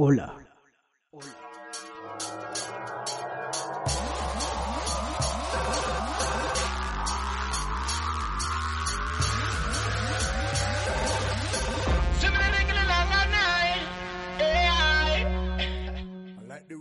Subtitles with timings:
[0.00, 0.32] Hola.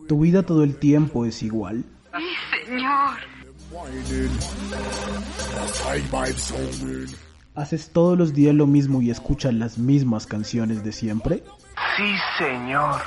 [0.07, 1.83] ¿Tu vida todo el tiempo es igual?
[2.67, 3.17] Señor.
[7.55, 11.43] ¿Haces todos los días lo mismo y escuchas las mismas canciones de siempre?
[11.97, 13.01] Sí, señor.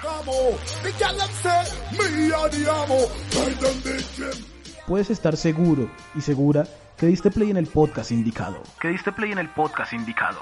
[4.85, 6.65] Puedes estar seguro y segura
[6.99, 8.61] que diste play en el podcast indicado.
[8.81, 10.41] Que diste play en el podcast indicado.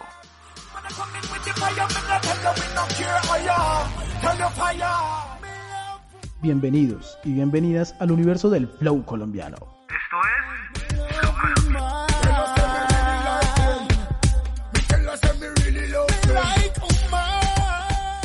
[6.41, 9.56] Bienvenidos y bienvenidas al universo del flow colombiano.
[9.56, 10.58] Esto es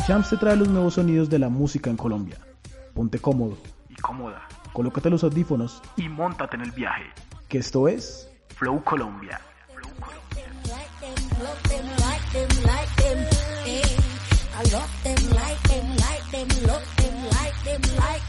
[0.08, 2.38] Champs te trae los nuevos sonidos de la música en Colombia.
[2.94, 3.58] Ponte cómodo,
[3.90, 4.48] Y cómoda.
[4.74, 7.06] colócate los audífonos, Y montate en el viaje.
[7.48, 9.40] que esto es Flow Colombia.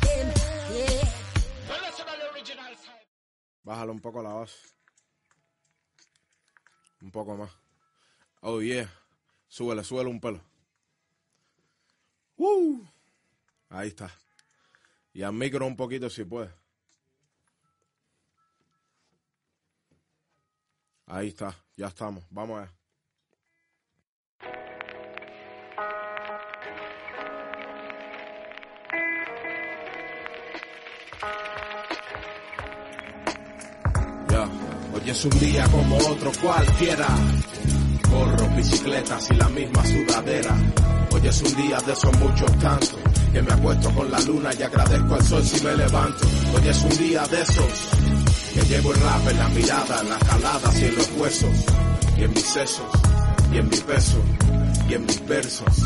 [0.04, 0.32] them.
[0.74, 1.08] Yeah.
[3.62, 4.54] Bájalo un poco la voz.
[7.00, 7.50] Un poco más.
[8.42, 8.88] Oh yeah.
[9.48, 10.40] Súbele, súbele un pelo.
[13.70, 14.10] Ahí está.
[15.12, 16.50] Y al micro un poquito si puede.
[21.06, 21.54] Ahí está.
[21.76, 22.24] Ya estamos.
[22.30, 22.72] Vamos allá.
[34.28, 34.44] Ya.
[34.94, 37.06] Hoy es un día como otro cualquiera.
[38.08, 41.03] Corro, bicicletas y la misma sudadera.
[41.24, 42.98] Hoy es un día de esos muchos tantos.
[43.32, 46.26] Que me acuesto con la luna y agradezco al sol si me levanto.
[46.54, 47.88] Hoy es un día de esos.
[48.52, 51.64] Que llevo el rap en la mirada, en las caladas y en los huesos.
[52.18, 52.84] Y en mis sesos.
[53.54, 54.18] Y en mi peso.
[54.86, 55.82] Y en mis versos.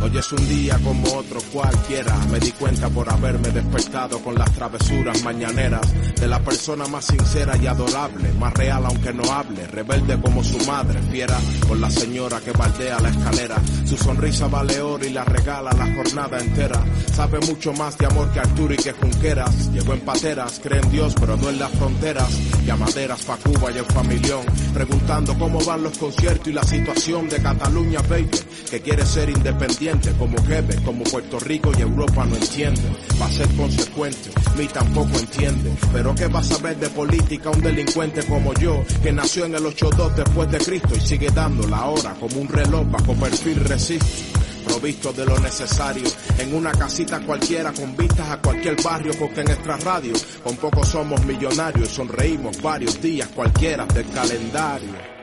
[0.00, 2.16] Hoy es un día como otro cualquiera.
[2.30, 5.80] Me di cuenta por haberme despertado con las travesuras mañaneras
[6.14, 10.58] de la persona más sincera y adorable, más real aunque no hable, rebelde como su
[10.66, 13.56] madre, fiera con la señora que baldea la escalera.
[13.86, 16.80] Su sonrisa vale oro y la regala la jornada entera.
[17.12, 19.72] Sabe mucho más de amor que Arturo y que Junqueras.
[19.72, 22.30] Llegó en pateras, cree en Dios pero no en las fronteras.
[22.64, 27.42] Llamaderas pa' Cuba y en familión, preguntando cómo van los conciertos y la situación de
[27.42, 28.30] Cataluña, baby,
[28.70, 29.87] que quiere ser independiente
[30.18, 32.82] como Quebec, como Puerto Rico y Europa no entiende.
[33.20, 35.72] Va a ser consecuente, ni tampoco entiende.
[35.92, 39.64] Pero ¿qué va a saber de política un delincuente como yo, que nació en el
[39.64, 44.38] 82 después de Cristo y sigue dando la hora como un reloj bajo perfil resiste?
[44.64, 46.04] provisto de lo necesario,
[46.38, 50.12] en una casita cualquiera con vistas a cualquier barrio, porque en nuestra radio
[50.44, 55.17] con poco somos millonarios y sonreímos varios días cualquiera del calendario.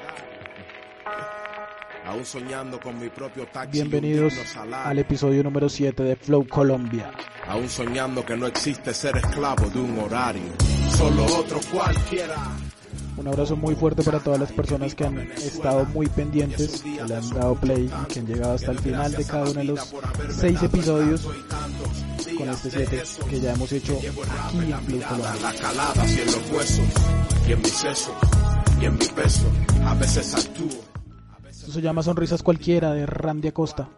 [2.05, 3.71] Aún soñando con mi propio taxi.
[3.71, 4.33] Bienvenidos
[4.71, 7.11] al episodio número 7 de Flow Colombia.
[7.47, 10.53] Aún soñando que no existe ser esclavo de un horario.
[10.95, 12.35] Solo otro cualquiera.
[13.17, 17.15] Un abrazo muy fuerte para todas las personas que han estado muy pendientes, que le
[17.15, 19.95] han dado play y que han llegado hasta el final de cada uno de los
[20.29, 21.27] seis episodios
[22.37, 25.35] con este 7 que ya hemos hecho aquí en Flow Colombia.
[25.41, 26.85] La calada y en los huesos.
[27.47, 28.15] Y en mi seso.
[28.79, 29.45] Y en mi peso.
[29.85, 30.94] A veces actúo.
[31.75, 33.89] Se llama Sonrisas Cualquiera de Randy Acosta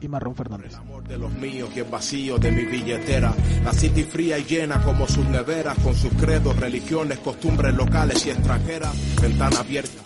[0.00, 0.76] y Marrón Fernández.
[0.76, 3.34] amor de los míos y el vacío de mi billetera.
[3.64, 8.30] La city fría y llena como sus neveras, con sus credos, religiones, costumbres locales y
[8.30, 8.94] extranjeras.
[9.20, 10.02] Ventana abierta.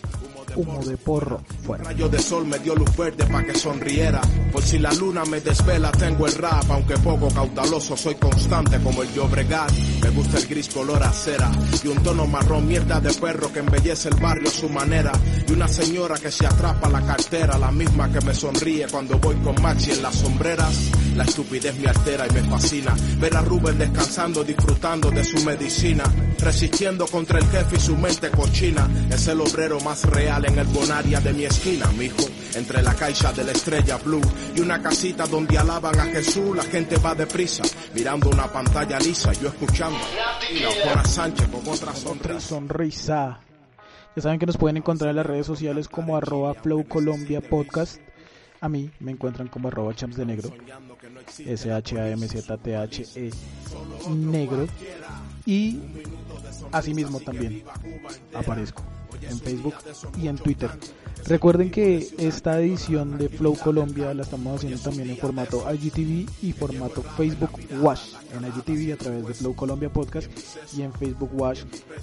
[0.56, 1.85] Humo de porro fuera.
[1.85, 4.23] Rayo de sol me dio luz verde para que sonriera.
[4.50, 9.03] Por si la luna me desvela, tengo el rap, aunque poco caudaloso, soy constante como
[9.03, 9.71] el Llobregat.
[10.02, 11.50] Me gusta el gris color acera
[11.85, 15.12] y un tono marrón mierda de perro que embellece el barrio a su manera.
[15.47, 19.37] Y una señora que se atrapa la cartera, la misma que me sonríe cuando voy
[19.37, 20.91] con Maxi en las sombreras.
[21.17, 22.94] La estupidez me altera y me fascina.
[23.19, 26.05] Ver a Rubén descansando, disfrutando de su medicina.
[26.38, 28.88] Resistiendo contra el jefe y su mente cochina.
[29.11, 32.25] Es el obrero más real en el bonaria de mi esquina, mijo.
[32.55, 34.20] Entre la caixa de la estrella blue
[34.56, 37.62] y una casita donde alaban a Jesús, la gente va deprisa.
[37.94, 39.90] Mirando una pantalla lisa, yo escuchando.
[40.51, 42.41] Y la Juana Sánchez con otra sonrisa.
[42.41, 43.41] Sonrisa.
[44.17, 48.01] Ya saben que nos pueden encontrar en las redes sociales como arroba Flow Colombia Podcast.
[48.61, 50.51] A mí me encuentran como arroba champs de negro.
[51.39, 53.31] S-H-A-M-Z-T-H-E
[54.09, 54.67] negro.
[55.47, 55.81] Y
[56.73, 57.65] asimismo también
[58.35, 58.83] aparezco
[59.22, 59.75] en Facebook
[60.20, 60.70] y en Twitter.
[61.26, 66.52] Recuerden que esta edición de Flow Colombia la estamos haciendo también en formato IGTV y
[66.52, 67.50] formato Facebook
[67.81, 68.14] Watch.
[68.34, 70.31] En IGTV a través de Flow Colombia Podcast
[70.76, 71.61] y en Facebook Watch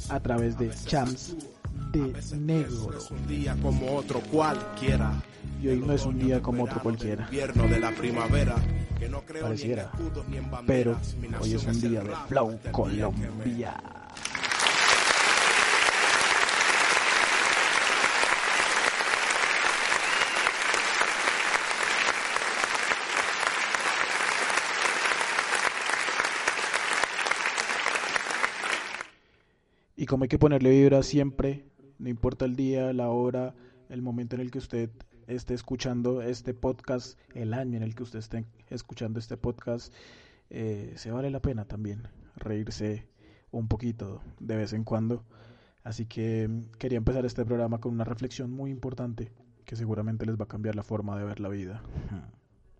[0.09, 1.35] a través de Champs
[1.91, 2.89] de Negro.
[3.09, 5.11] Un día como otro cualquiera.
[5.61, 8.55] Y hoy no es un día como otro cualquiera, de la primavera.
[9.41, 9.91] Pareciera.
[10.67, 10.97] Pero
[11.41, 13.75] hoy es un día de Flow Colombia.
[30.07, 31.65] Como hay que ponerle vibra siempre,
[32.00, 33.54] no importa el día, la hora,
[33.89, 34.89] el momento en el que usted
[35.27, 39.94] esté escuchando este podcast, el año en el que usted esté escuchando este podcast,
[40.50, 43.07] eh, se vale la pena también reírse
[43.51, 45.24] un poquito de vez en cuando.
[45.83, 49.31] Así que mm, quería empezar este programa con una reflexión muy importante
[49.65, 51.83] que seguramente les va a cambiar la forma de ver la vida.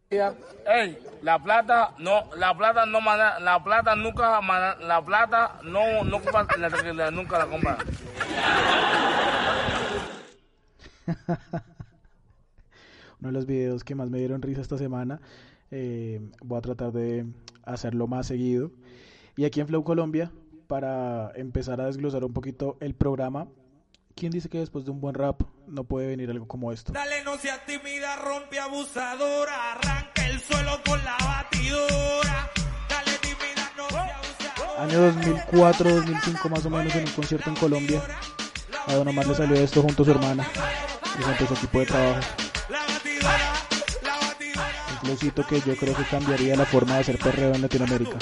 [0.10, 4.40] Ey, la plata no, la plata no la plata nunca
[4.80, 6.22] la plata no no
[6.96, 7.78] la nunca la compra.
[13.20, 15.20] uno de los videos que más me dieron risa esta semana.
[15.72, 17.26] Eh, voy a tratar de
[17.64, 18.72] hacerlo más seguido.
[19.36, 20.32] Y aquí en Flow Colombia,
[20.68, 23.50] para empezar a desglosar un poquito el programa,
[24.18, 26.92] ¿quién dice que después de un buen rap no puede venir algo como esto?
[26.92, 29.74] Dale, no seas tímida, rompe abusadora.
[29.74, 32.52] Arranca el suelo con la batidora.
[32.90, 34.84] Dale, tímida, no abusadora.
[34.84, 35.14] Año
[35.54, 38.02] 2004-2005 más o menos en un concierto en Colombia.
[38.88, 40.48] A Don Omar le salió esto junto a su hermana
[41.20, 42.28] y junto a su equipo de trabajo.
[44.92, 48.18] Un flowcito que yo creo que cambiaría la forma de hacer perreo en Latinoamérica.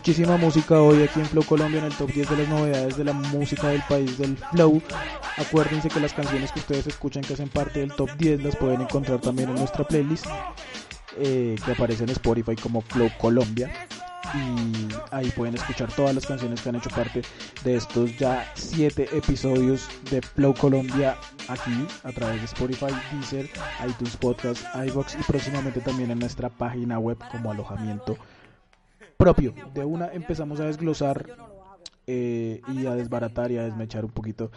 [0.00, 3.04] Muchísima música hoy aquí en Flow Colombia en el top 10 de las novedades de
[3.04, 4.80] la música del país del Flow.
[5.36, 8.80] Acuérdense que las canciones que ustedes escuchan que hacen parte del top 10 las pueden
[8.80, 10.24] encontrar también en nuestra playlist
[11.18, 13.70] eh, que aparece en Spotify como Flow Colombia.
[14.34, 17.20] Y ahí pueden escuchar todas las canciones que han hecho parte
[17.62, 21.18] de estos ya 7 episodios de Flow Colombia
[21.48, 23.50] aquí a través de Spotify, Deezer,
[23.86, 28.16] iTunes Podcast, iBox y próximamente también en nuestra página web como alojamiento
[29.20, 29.52] propio.
[29.74, 31.26] De una empezamos a desglosar
[32.06, 34.50] eh, y a desbaratar y a desmechar un poquito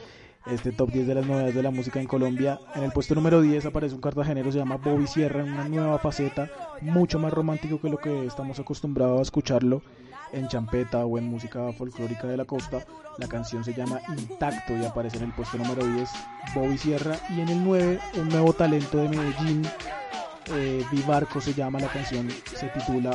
[0.45, 2.59] este top 10 de las novedades de la música en Colombia.
[2.73, 5.99] En el puesto número 10 aparece un cartagenero, se llama Bobby Sierra, en una nueva
[5.99, 6.49] faceta,
[6.81, 9.81] mucho más romántico que lo que estamos acostumbrados a escucharlo
[10.31, 12.85] en champeta o en música folclórica de la costa.
[13.17, 16.09] La canción se llama Intacto y aparece en el puesto número 10
[16.55, 17.17] Bobby Sierra.
[17.29, 19.61] Y en el 9 un nuevo talento de Medellín,
[20.53, 23.11] eh, Vivarco se llama la canción, se titula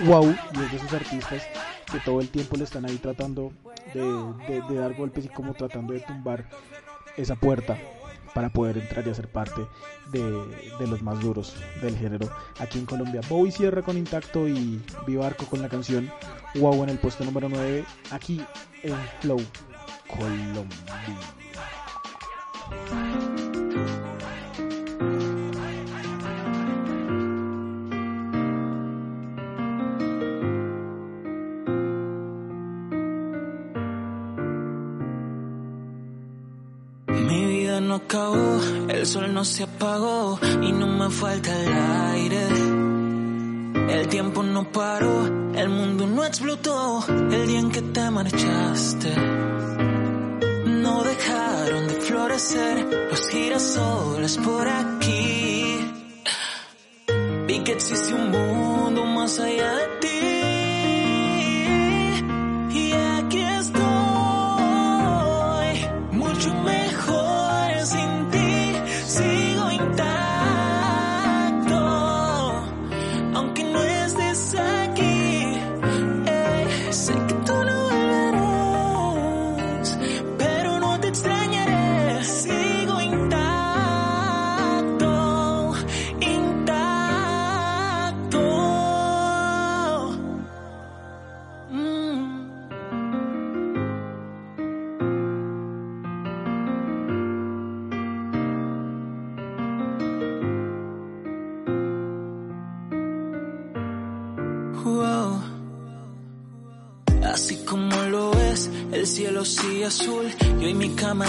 [0.00, 1.42] Wow y es de esos artistas
[1.90, 3.52] que todo el tiempo le están ahí tratando
[3.94, 6.48] de, dar golpes y como tratando de tumbar
[7.16, 7.78] esa puerta
[8.34, 9.66] para poder entrar y hacer parte
[10.10, 10.22] de,
[10.78, 13.20] de los más duros del género aquí en Colombia.
[13.28, 16.10] Bowie cierra con Intacto y Vivarco con la canción
[16.54, 18.42] Wow en el puesto número 9 aquí
[18.82, 19.40] en Flow
[20.08, 20.68] Colombia.
[37.92, 41.72] No el sol no se apagó y no me falta el
[42.14, 42.46] aire.
[43.90, 49.14] El tiempo no paró, el mundo no explotó el día en que te marchaste.
[50.66, 55.76] No dejaron de florecer los girasoles por aquí.
[57.46, 60.31] Vi que existe un mundo más allá de ti.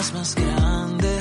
[0.04, 1.12] Es más grande.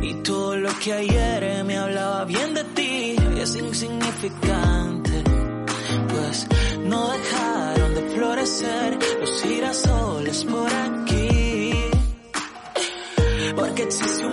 [0.00, 5.24] Y todo lo que ayer me hablaba bien de ti es insignificante.
[6.12, 6.46] Pues
[6.84, 11.72] no dejaron de florecer los girasoles por aquí.
[13.56, 14.31] Porque existe un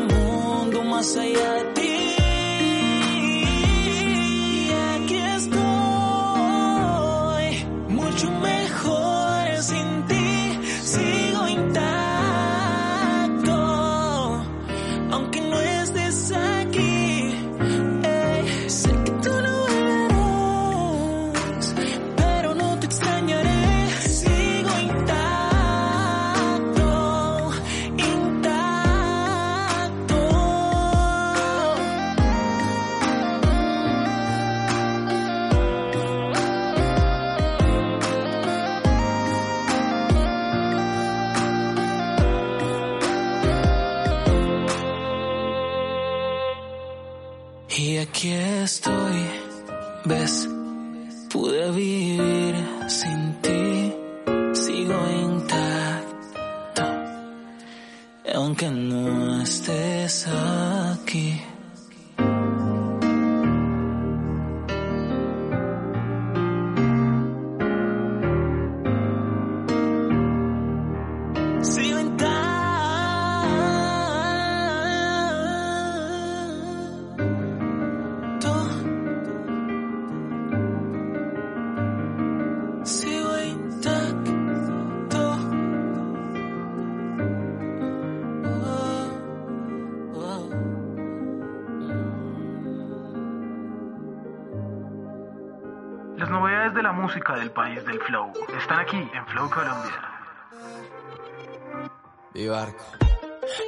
[97.40, 99.96] del país del flow están aquí en Flow Colombia.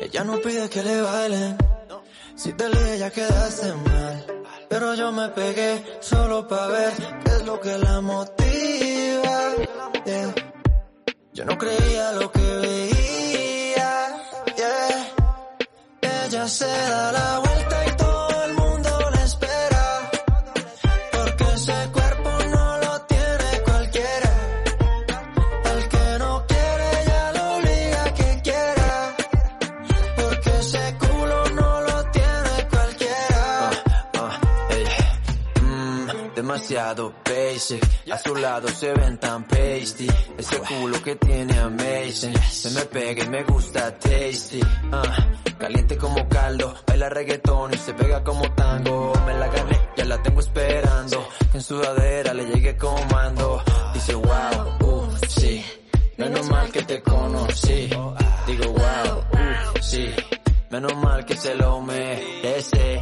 [0.02, 1.58] Ella no pide que le bailen.
[2.36, 4.44] Si te lié ya quedaste mal.
[4.70, 9.38] Pero yo me pegué solo pa' ver qué es lo que la motiva.
[10.06, 10.34] Yeah.
[11.34, 13.92] Yo no creía lo que veía.
[14.58, 16.26] Yeah.
[16.26, 17.61] Ella se da la vuelta
[36.52, 37.82] demasiado basic.
[38.12, 40.08] A su lado se ven tan pasty.
[40.38, 42.38] Ese culo que tiene amazing.
[42.50, 44.60] Se me pega y me gusta tasty.
[44.92, 45.28] Ah,
[45.58, 46.76] caliente como caldo.
[46.86, 49.14] Baila reggaetón y se pega como tango.
[49.26, 51.28] Me la gané, ya la tengo esperando.
[51.52, 53.64] Que en sudadera le llegue comando.
[53.94, 55.64] Dice wow, uh, sí.
[56.18, 57.90] Menos mal que te conocí.
[58.46, 60.14] Digo wow, uh, sí.
[60.70, 63.02] Menos mal que se lo merece,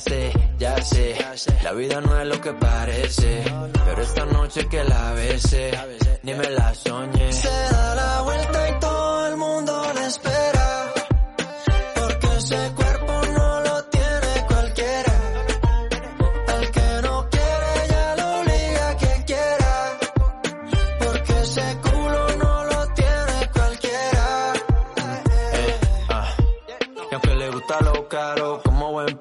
[0.00, 1.14] sé, ya sé.
[1.62, 3.44] La vida no es lo que parece,
[3.86, 5.70] pero esta noche que la besé,
[6.22, 7.32] ni me la soñé.
[7.32, 10.59] Se da la vuelta y todo el mundo la espera,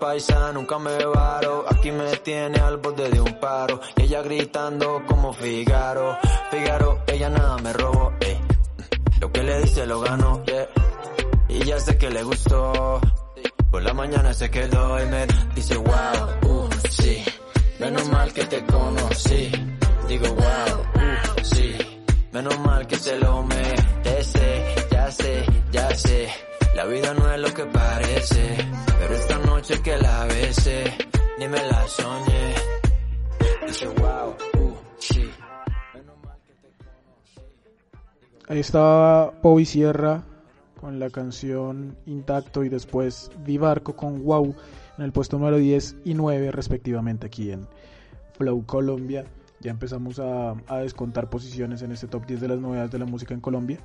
[0.10, 1.66] paisa nunca me varo.
[1.70, 3.80] Aquí me tiene al borde de un paro.
[3.96, 6.18] Y ella gritando como Figaro.
[6.50, 8.12] Figaro, ella nada me robó.
[8.20, 8.40] ey.
[9.22, 10.68] Lo que le dice lo ganó, yeah.
[11.48, 13.00] Y ya sé que le gustó.
[13.70, 17.24] Por la mañana se quedó y me dice wow, uh, sí.
[17.80, 19.52] Menos mal que te conocí.
[20.08, 20.74] Digo wow,
[21.06, 21.78] uh, sí.
[22.32, 24.76] Menos mal que se lo merece.
[24.92, 26.49] Ya sé, ya sé.
[26.76, 28.58] La vida no es lo que parece.
[29.00, 30.84] Pero esta noche que la besé,
[31.40, 32.54] ni me la soñé.
[33.66, 34.30] Dice wow,
[34.64, 35.30] uh, sí.
[38.48, 40.24] Ahí estaba Bobby Sierra
[40.80, 44.56] con la canción Intacto y después Vivarco con Wow
[44.98, 47.68] en el puesto número 10 y 9 respectivamente aquí en
[48.34, 49.26] Flow Colombia.
[49.60, 53.06] Ya empezamos a, a descontar posiciones en este top 10 de las novedades de la
[53.06, 53.80] música en Colombia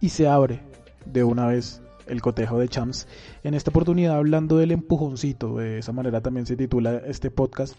[0.00, 0.62] y se abre
[1.04, 3.06] de una vez el cotejo de Champs.
[3.42, 7.78] En esta oportunidad hablando del empujoncito, de esa manera también se titula este podcast,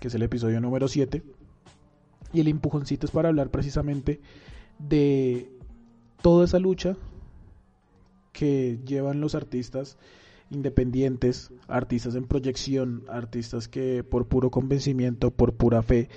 [0.00, 1.22] que es el episodio número 7.
[2.32, 4.20] Y el empujoncito es para hablar precisamente
[4.78, 5.50] de
[6.22, 6.96] toda esa lucha
[8.32, 9.98] que llevan los artistas
[10.50, 16.08] independientes, artistas en proyección, artistas que por puro convencimiento, por pura fe,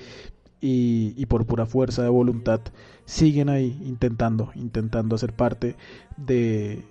[0.61, 2.59] y, y por pura fuerza de voluntad
[3.05, 5.75] siguen ahí intentando, intentando hacer parte
[6.17, 6.83] de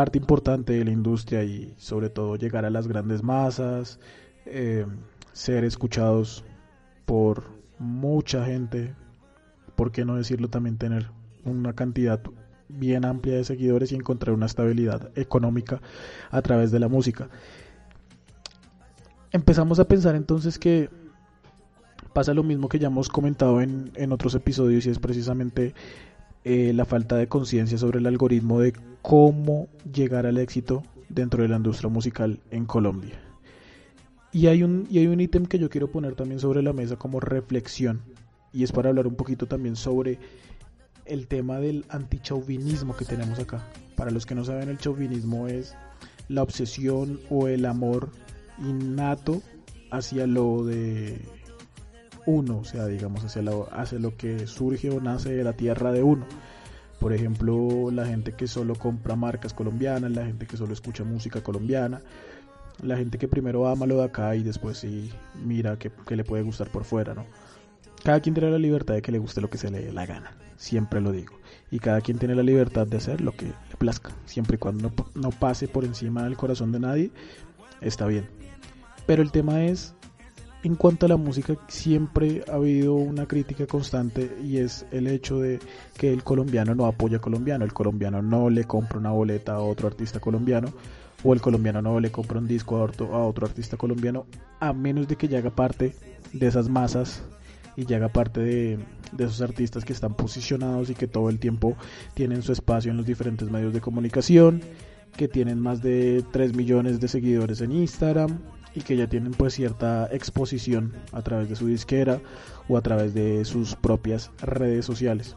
[0.00, 4.00] parte importante de la industria y sobre todo llegar a las grandes masas,
[4.46, 4.86] eh,
[5.34, 6.42] ser escuchados
[7.04, 7.44] por
[7.78, 8.94] mucha gente,
[9.76, 11.10] por qué no decirlo también tener
[11.44, 12.18] una cantidad
[12.66, 15.82] bien amplia de seguidores y encontrar una estabilidad económica
[16.30, 17.28] a través de la música.
[19.32, 20.88] Empezamos a pensar entonces que
[22.14, 25.74] pasa lo mismo que ya hemos comentado en, en otros episodios y es precisamente
[26.44, 31.48] eh, la falta de conciencia sobre el algoritmo de cómo llegar al éxito dentro de
[31.48, 33.20] la industria musical en Colombia.
[34.32, 36.96] Y hay un, y hay un ítem que yo quiero poner también sobre la mesa
[36.96, 38.00] como reflexión
[38.52, 40.18] y es para hablar un poquito también sobre
[41.04, 43.64] el tema del antichauvinismo que tenemos acá.
[43.96, 45.74] Para los que no saben, el chauvinismo es
[46.28, 48.10] la obsesión o el amor
[48.58, 49.42] innato
[49.90, 51.20] hacia lo de
[52.26, 55.92] uno, o sea, digamos, hacia lo, hacia lo que surge o nace de la tierra
[55.92, 56.26] de uno.
[56.98, 61.42] Por ejemplo, la gente que solo compra marcas colombianas, la gente que solo escucha música
[61.42, 62.02] colombiana,
[62.82, 65.10] la gente que primero ama lo de acá y después sí
[65.44, 67.24] mira que, que le puede gustar por fuera, ¿no?
[68.04, 70.06] Cada quien tiene la libertad de que le guste lo que se le dé la
[70.06, 71.34] gana, siempre lo digo.
[71.70, 74.90] Y cada quien tiene la libertad de hacer lo que le plazca, siempre y cuando
[74.90, 77.10] no, no pase por encima del corazón de nadie,
[77.80, 78.26] está bien.
[79.06, 79.94] Pero el tema es,
[80.62, 85.38] en cuanto a la música, siempre ha habido una crítica constante y es el hecho
[85.38, 85.58] de
[85.96, 89.60] que el colombiano no apoya a colombiano, el colombiano no le compra una boleta a
[89.60, 90.72] otro artista colombiano
[91.22, 94.26] o el colombiano no le compra un disco a otro, a otro artista colombiano
[94.58, 95.94] a menos de que ya haga parte
[96.32, 97.22] de esas masas
[97.76, 98.78] y ya haga parte de,
[99.12, 101.76] de, esos artistas que están posicionados y que todo el tiempo
[102.14, 104.60] tienen su espacio en los diferentes medios de comunicación,
[105.16, 108.38] que tienen más de 3 millones de seguidores en Instagram
[108.74, 112.20] y que ya tienen pues cierta exposición a través de su disquera
[112.68, 115.36] o a través de sus propias redes sociales.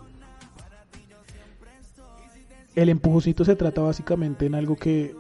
[2.75, 5.15] El empujoncito se trata básicamente en algo que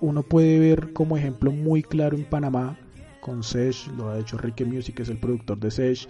[0.00, 2.76] uno puede ver como ejemplo muy claro en Panamá
[3.20, 6.08] con Sesh, lo ha hecho Ricky Music, es el productor de Sesh,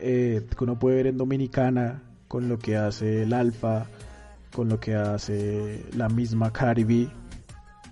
[0.00, 3.86] eh, uno puede ver en Dominicana con lo que hace el Alfa,
[4.52, 7.08] con lo que hace la misma Caribe,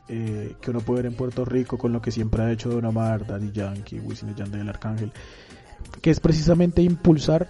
[0.08, 2.84] eh, que uno puede ver en Puerto Rico con lo que siempre ha hecho Don
[2.84, 5.12] Omar, Daddy Yankee, Wisin Yandel, el Arcángel,
[6.00, 7.48] que es precisamente impulsar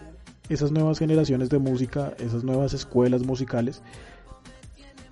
[0.49, 3.83] esas nuevas generaciones de música, esas nuevas escuelas musicales.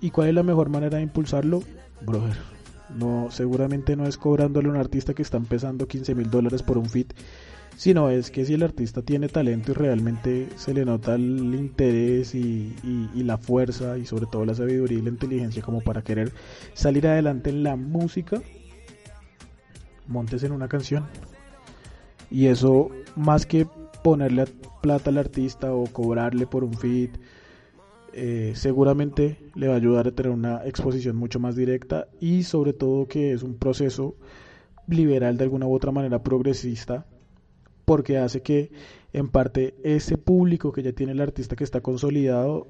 [0.01, 1.63] ¿Y cuál es la mejor manera de impulsarlo?
[2.01, 2.37] Brother,
[2.95, 6.77] no, seguramente no es cobrándole a un artista que está empezando 15 mil dólares por
[6.77, 7.13] un fit,
[7.77, 12.33] sino es que si el artista tiene talento y realmente se le nota el interés
[12.33, 12.73] y,
[13.13, 16.33] la fuerza y sobre todo la sabiduría y la inteligencia como para querer
[16.73, 18.41] salir adelante en la música,
[20.07, 21.05] montes en una canción.
[22.31, 23.67] Y eso, más que
[24.03, 24.45] ponerle
[24.81, 27.11] plata al artista o cobrarle por un feed,
[28.13, 32.73] eh, seguramente le va a ayudar a tener una exposición mucho más directa y sobre
[32.73, 34.15] todo que es un proceso
[34.87, 37.05] liberal de alguna u otra manera progresista
[37.87, 38.69] porque hace que
[39.13, 42.67] en parte ese público que ya tiene el artista que está consolidado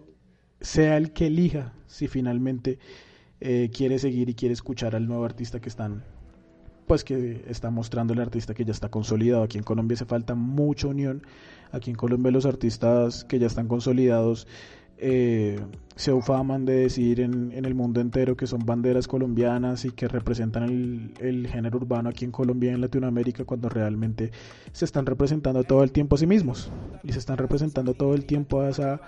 [0.61, 2.77] sea el que elija si finalmente
[3.41, 6.03] eh, quiere seguir y quiere escuchar al nuevo artista que están
[6.85, 9.41] pues que está mostrando el artista que ya está consolidado.
[9.41, 11.23] Aquí en Colombia hace falta mucha unión.
[11.71, 14.47] Aquí en Colombia los artistas que ya están consolidados
[14.97, 15.59] eh,
[15.95, 20.07] se ufaman de decir en, en, el mundo entero que son banderas colombianas y que
[20.07, 24.31] representan el, el, género urbano aquí en Colombia y en Latinoamérica cuando realmente
[24.71, 26.71] se están representando todo el tiempo a sí mismos.
[27.03, 29.01] Y se están representando todo el tiempo a esa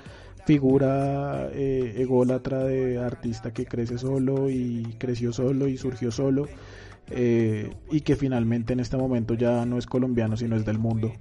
[0.45, 6.47] figura eh, ególatra de artista que crece solo y creció solo y surgió solo
[7.12, 11.12] eh, y que finalmente en este momento ya no es colombiano sino es del mundo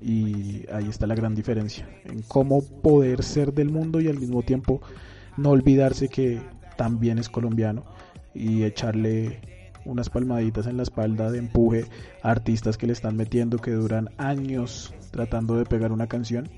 [0.00, 4.42] y ahí está la gran diferencia en cómo poder ser del mundo y al mismo
[4.42, 4.80] tiempo
[5.36, 6.40] no olvidarse que
[6.76, 7.84] también es colombiano
[8.34, 9.40] y echarle
[9.84, 11.86] unas palmaditas en la espalda de empuje
[12.22, 16.48] a artistas que le están metiendo que duran años tratando de pegar una canción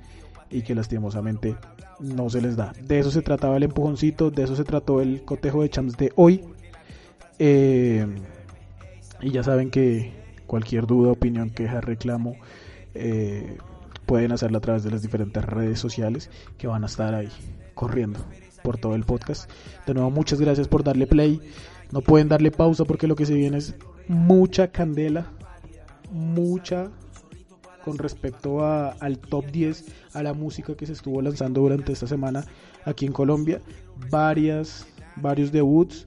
[0.50, 1.56] y que lastimosamente
[2.00, 2.72] no se les da.
[2.82, 6.12] De eso se trataba el empujoncito, de eso se trató el cotejo de champs de
[6.16, 6.44] hoy.
[7.38, 8.06] Eh,
[9.20, 10.12] y ya saben que
[10.46, 12.36] cualquier duda, opinión, queja, reclamo,
[12.94, 13.58] eh,
[14.06, 17.30] pueden hacerlo a través de las diferentes redes sociales que van a estar ahí
[17.74, 18.20] corriendo
[18.62, 19.50] por todo el podcast.
[19.86, 21.40] De nuevo, muchas gracias por darle play.
[21.90, 23.74] No pueden darle pausa porque lo que se viene es
[24.08, 25.30] mucha candela,
[26.10, 26.90] mucha
[27.84, 32.06] con respecto a, al top 10, a la música que se estuvo lanzando durante esta
[32.06, 32.44] semana
[32.84, 33.60] aquí en Colombia.
[34.10, 36.06] Varias, varios debuts.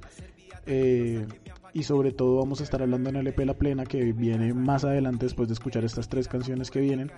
[0.66, 1.26] Eh,
[1.76, 4.86] y sobre todo vamos a estar hablando en el EP La Plena que viene más
[4.86, 7.12] adelante después de escuchar estas tres canciones que vienen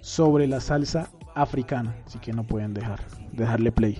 [0.00, 1.94] sobre la salsa africana.
[2.06, 3.00] Así que no pueden dejar
[3.32, 3.98] de darle play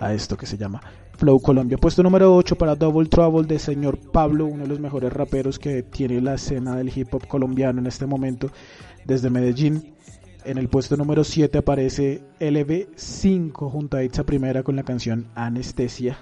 [0.00, 0.82] a esto que se llama
[1.16, 1.78] Flow Colombia.
[1.78, 5.84] Puesto número 8 para Double Trouble de señor Pablo, uno de los mejores raperos que
[5.84, 8.50] tiene la escena del hip hop colombiano en este momento
[9.04, 9.94] desde Medellín.
[10.44, 16.18] En el puesto número 7 aparece LB5 junto a Itza Primera con la canción Anestesia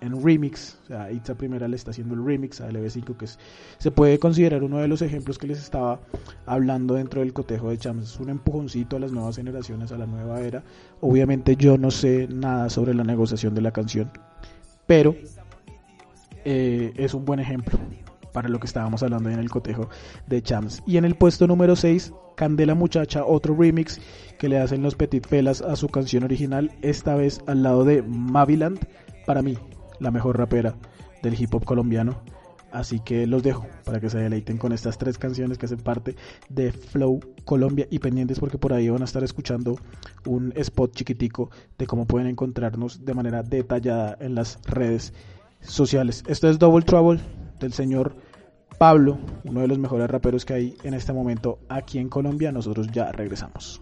[0.00, 0.78] en remix.
[0.84, 3.38] O sea, Itza Primera le está haciendo el remix a LB5 que es-
[3.78, 6.00] se puede considerar uno de los ejemplos que les estaba
[6.44, 8.04] hablando dentro del cotejo de Chams.
[8.14, 10.62] Es un empujoncito a las nuevas generaciones, a la nueva era.
[11.00, 14.10] Obviamente yo no sé nada sobre la negociación de la canción,
[14.86, 15.14] pero
[16.44, 17.78] eh, es un buen ejemplo
[18.32, 19.88] para lo que estábamos hablando en el cotejo
[20.26, 20.82] de Chams.
[20.86, 23.98] Y en el puesto número 6, Candela Muchacha, otro remix
[24.38, 28.02] que le hacen los Petit Felas a su canción original, esta vez al lado de
[28.02, 28.78] Maviland,
[29.24, 29.56] para mí,
[30.00, 30.74] la mejor rapera
[31.22, 32.20] del hip hop colombiano.
[32.72, 36.16] Así que los dejo para que se deleiten con estas tres canciones que hacen parte
[36.48, 39.78] de Flow Colombia y pendientes porque por ahí van a estar escuchando
[40.26, 45.14] un spot chiquitico de cómo pueden encontrarnos de manera detallada en las redes
[45.62, 46.22] sociales.
[46.26, 47.20] Esto es Double Trouble
[47.60, 48.14] del señor
[48.78, 52.52] Pablo, uno de los mejores raperos que hay en este momento aquí en Colombia.
[52.52, 53.80] Nosotros ya regresamos.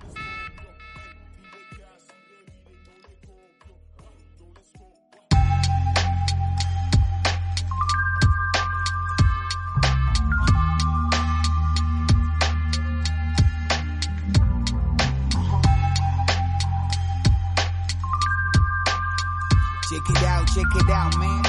[20.86, 21.43] Down, man.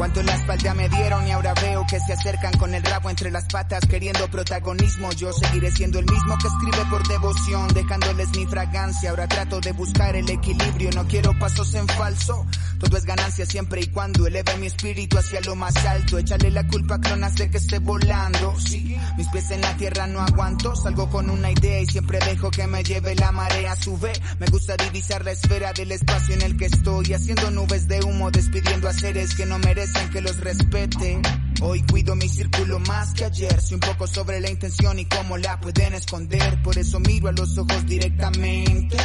[0.00, 3.30] Cuánto la espalda me dieron y ahora veo que se acercan con el rabo entre
[3.30, 5.12] las patas queriendo protagonismo.
[5.12, 9.10] Yo seguiré siendo el mismo que escribe por devoción, dejándoles mi fragancia.
[9.10, 12.46] Ahora trato de buscar el equilibrio, no quiero pasos en falso.
[12.78, 16.16] Todo es ganancia siempre y cuando eleve mi espíritu hacia lo más alto.
[16.16, 18.58] Échale la culpa a clonas de que esté volando.
[18.58, 20.74] Sí, mis pies en la tierra no aguanto.
[20.76, 23.76] Salgo con una idea y siempre dejo que me lleve la marea.
[23.76, 27.12] Sube, me gusta divisar la esfera del espacio en el que estoy.
[27.12, 31.20] Haciendo nubes de humo, despidiendo a seres que no merecen que los respete.
[31.62, 33.60] Hoy cuido mi círculo más que ayer.
[33.60, 36.62] Sé un poco sobre la intención y cómo la pueden esconder.
[36.62, 38.96] Por eso miro a los ojos directamente.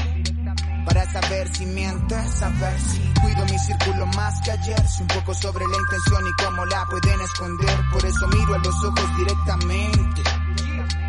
[0.85, 4.87] Para saber si mientes, saber si cuido mi círculo más que ayer.
[4.87, 7.79] Sé un poco sobre la intención y cómo la pueden esconder.
[7.91, 10.21] Por eso miro a los ojos directamente.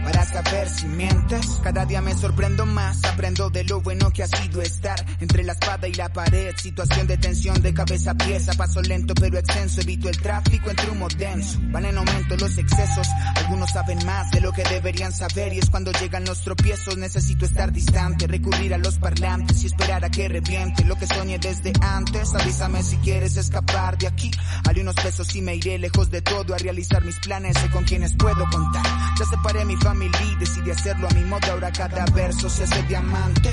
[0.06, 3.04] Para saber si mientes, cada día me sorprendo más.
[3.04, 6.54] Aprendo de lo bueno que ha sido estar entre la espada y la pared.
[6.56, 9.80] Situación de tensión de cabeza a pieza, paso lento pero extenso.
[9.80, 11.58] Evito el tráfico entre humo denso.
[11.72, 13.08] Van en aumento los excesos.
[13.34, 15.52] Algunos saben más de lo que deberían saber.
[15.52, 16.96] Y es cuando llegan los tropiezos.
[16.96, 21.40] Necesito estar distante, recurrir a los parlantes y esperar a que reviente lo que soñé
[21.40, 22.32] desde antes.
[22.32, 24.30] Avísame si quieres escapar de aquí.
[24.68, 27.58] Haré unos pesos y me iré lejos de todo a realizar mis planes.
[27.58, 28.86] Sé con quienes puedo contar.
[29.18, 29.95] Ya separé mi familia
[30.38, 31.52] decidí hacerlo a mi modo.
[31.52, 33.50] Ahora cada verso se hace diamante.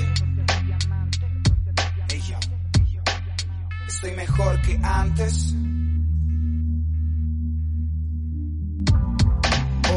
[3.88, 5.54] Estoy mejor que antes.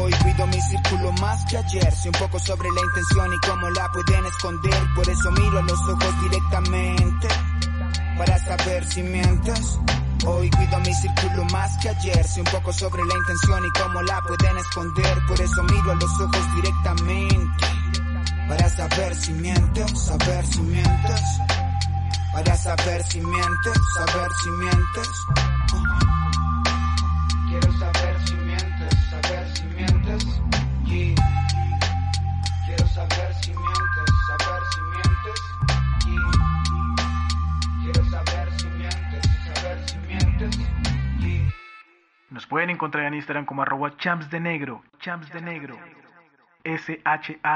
[0.00, 1.92] Hoy cuido mi círculo más que ayer.
[1.92, 4.94] Sé un poco sobre la intención y cómo la pueden esconder.
[4.94, 7.28] Por eso miro a los ojos directamente.
[8.16, 9.78] Para saber si mientes.
[10.26, 12.26] Hoy cuido mi círculo más que ayer.
[12.26, 15.18] Sé un poco sobre la intención y cómo la pueden esconder.
[15.26, 17.66] Por eso miro a los ojos directamente.
[18.48, 21.22] Para saber si mientes, saber si mientes.
[22.32, 25.08] Para saber si mientes, saber si mientes.
[27.48, 27.97] Quiero saber
[42.48, 45.78] pueden encontrar en Instagram como arroba champs de negro, champs de negro.
[46.64, 47.52] S-H-A-M-Z-T-H-E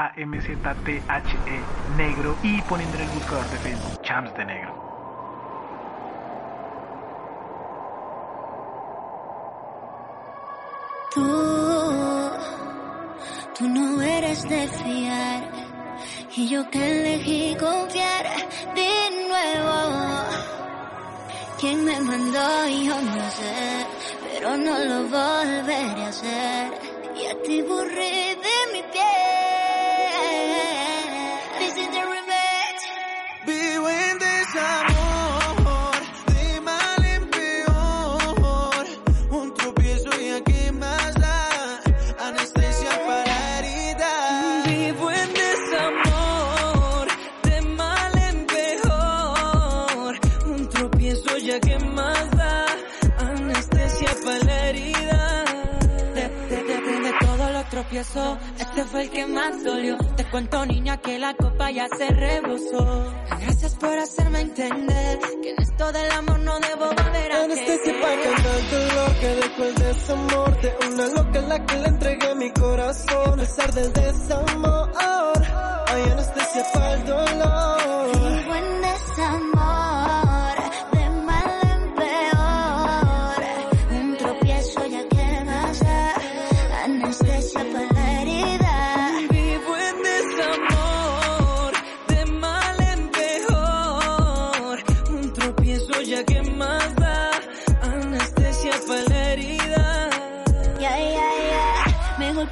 [1.97, 4.81] negro y poniendo en el buscador de Facebook champs de negro.
[11.13, 12.31] Tú,
[13.57, 15.43] tú no eres de fiar.
[16.35, 18.25] Y yo que elegí confiar
[18.73, 20.33] de nuevo.
[21.59, 22.67] ¿Quién me mandó?
[22.67, 23.85] Yo no sé,
[24.43, 26.73] pero no lo volveré a hacer.
[27.15, 29.32] Y a ti borré de mi piel.
[58.03, 59.97] Los tropiezos, el que más dolió.
[60.15, 63.13] Te cuento, niña, que la copa ya se rebosó.
[63.39, 68.23] Gracias por hacerme entender que en esto del amor no debo volver a Anestesia para
[68.23, 72.51] el dolor que dejó el desamor de una loca a la que le entregué mi
[72.51, 73.39] corazón.
[73.39, 74.91] A pesar del desamor,
[75.87, 78.42] hay anestesia para el dolor.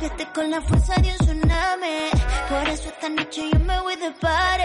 [0.01, 2.09] Golpeaste con la fuerza de un tsunami.
[2.49, 4.63] Por eso esta noche yo me voy de party.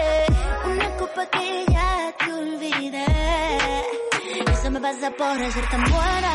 [0.65, 3.05] Una copa que ya te olvidé.
[4.51, 6.33] Eso me pasa por ser tan buena.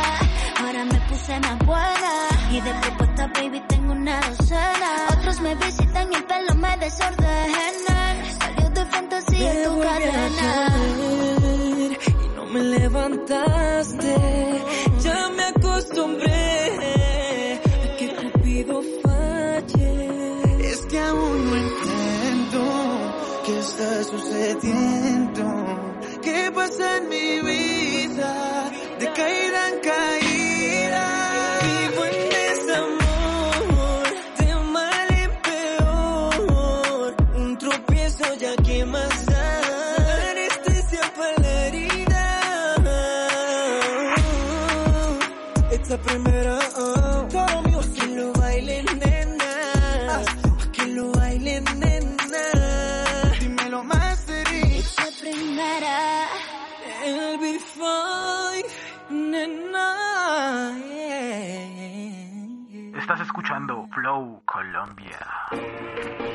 [0.60, 2.12] Ahora me puse más buena.
[2.52, 4.90] Y de propuesta, baby, tengo una docena.
[5.18, 8.16] Otros me visitan y el pelo me desordenan.
[8.40, 10.68] Salió de fantasía Te tu cadena.
[10.68, 14.16] caer y no me levantaste.
[15.00, 16.31] Ya me acostumbré
[23.82, 25.42] está sucediendo.
[26.22, 28.70] ¿Qué pasa en mi vida?
[29.00, 31.04] De caída en caída.
[31.62, 34.04] Vivo en desamor,
[34.38, 37.16] de mal en peor.
[37.36, 39.60] Un tropiezo ya que más da.
[40.30, 42.24] Anestesia para la herida.
[45.70, 46.58] Esta primera,
[64.02, 66.32] Flow Colombia.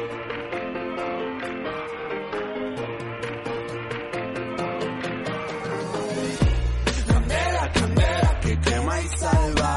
[7.08, 9.76] Candela, candela, que quema y salva.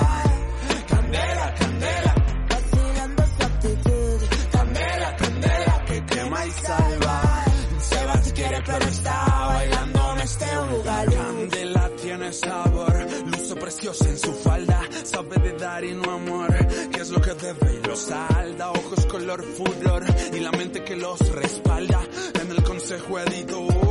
[0.88, 2.14] Candela, candela,
[2.50, 4.20] Vacilando su actitud.
[4.52, 7.44] candela, candela, que quema y salva.
[7.80, 11.06] Se va si quiere, pero está bailando en este lugar.
[11.14, 14.80] Candela tiene sabor, luce preciosa en su falda.
[15.04, 16.49] Sabe de dar y no amor,
[17.10, 18.70] lo que debe y lo salda.
[18.70, 22.00] Ojos color furor y la mente que los respalda.
[22.40, 23.89] En el consejo editor.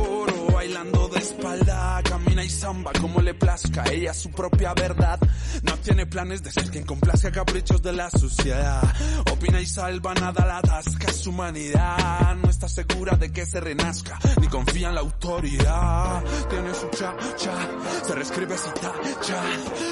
[2.30, 5.18] Camina y zamba como le plazca, ella su propia verdad.
[5.64, 8.80] No tiene planes de ser quien complazca caprichos de la sociedad.
[9.32, 11.12] Opina y salva, nada la atasca.
[11.12, 16.22] Su humanidad no está segura de que se renazca, ni confía en la autoridad.
[16.48, 17.68] Tiene su cha, cha,
[18.06, 19.42] se reescribe si tacha.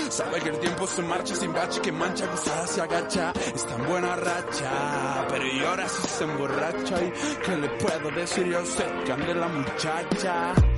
[0.08, 3.32] Sabe que el tiempo se marcha sin bache, que mancha, gustada se agacha.
[3.52, 7.02] Está en buena racha, pero y ahora sí se emborracha.
[7.02, 7.12] ¿Y
[7.44, 9.04] qué le puedo decir yo muchacha?
[9.08, 10.77] Candela, Que quema y salva.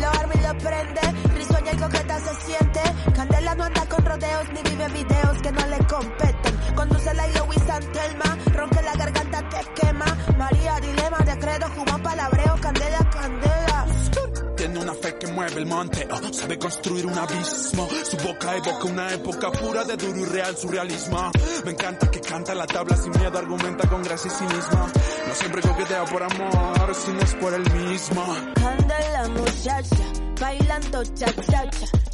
[0.00, 1.00] Lo arma y lo prende,
[1.34, 2.80] risueña y coqueta se siente.
[3.14, 6.56] Candela no anda con rodeos ni vive videos que no le competen.
[6.74, 8.36] Conduce la hilo Santelma,
[15.18, 17.88] Que mueve el monte, oh, sabe construir un abismo.
[18.08, 21.30] Su boca evoca una época pura de duro y real surrealismo.
[21.64, 24.86] Me encanta que canta la tabla sin miedo, argumenta con gracia y cinismo.
[25.26, 28.24] No siempre coquetea por amor, sino es por el mismo.
[28.54, 30.04] Candela muchacha,
[30.40, 31.02] bailando.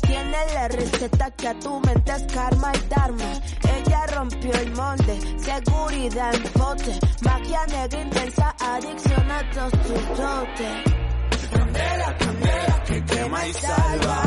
[0.07, 3.33] Tiene la receta que a tu mente es karma y dharma.
[3.77, 6.99] Ella rompió el molde, seguridad en pote.
[7.23, 11.06] Magia negra intensa, adicción a todos tus dotes.
[11.77, 14.26] Candela, candela, que quema y salva.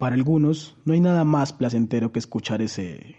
[0.00, 3.16] Para algunos, no hay nada más placentero que escuchar ese...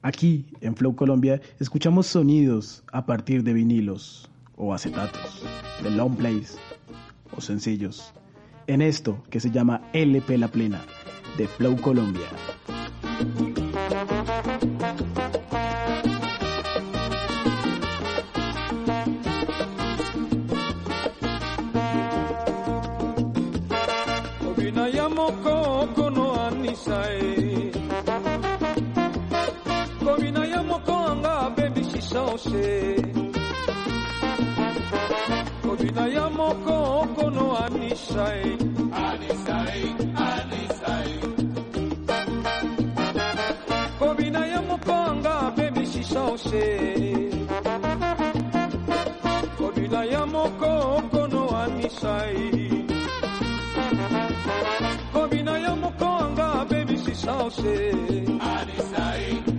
[0.00, 5.44] Aquí, en Flow Colombia, escuchamos sonidos a partir de vinilos o acetatos,
[5.82, 6.56] de long plays
[7.36, 8.14] o sencillos,
[8.66, 10.80] en esto que se llama LP La Plena,
[11.36, 12.24] de Flow Colombia.
[32.36, 32.96] moshe
[35.62, 38.58] kwa jina ya mokooko no anishai
[39.06, 39.94] anishai
[40.28, 41.20] anishai
[43.98, 46.78] kwa jina ya mokanga bemishisha oshe
[49.58, 52.84] kwa jina ya mokooko no anishai
[55.12, 57.90] kwa jina ya mokanga bemishisha oshe
[58.40, 59.55] anishai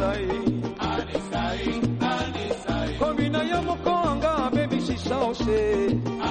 [0.00, 0.26] anisai
[0.78, 1.64] anisai
[2.00, 2.98] anisai.
[2.98, 5.62] Komina ya mukonga baby she saushe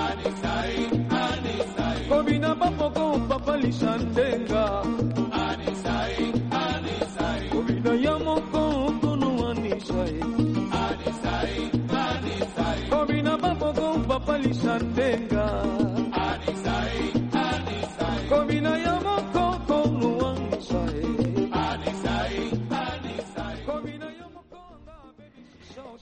[0.01, 0.75] anisai
[1.23, 1.99] anisai.
[2.09, 4.65] Komina bapoko papali sandenga
[5.45, 7.49] anisai anisai.
[7.53, 10.19] Komina ya mukonga no anisai.
[10.83, 11.55] Anisai
[12.03, 12.79] anisai.
[12.89, 15.45] Komina bapoko papali sandenga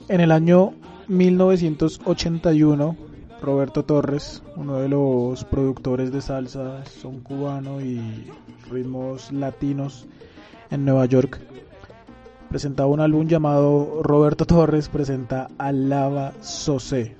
[0.09, 0.71] En el año
[1.09, 2.95] 1981,
[3.41, 8.31] Roberto Torres, uno de los productores de salsa, son cubano y
[8.71, 10.07] ritmos latinos
[10.71, 11.41] en Nueva York,
[12.49, 17.17] presentaba un álbum llamado Roberto Torres presenta Alaba Sosé,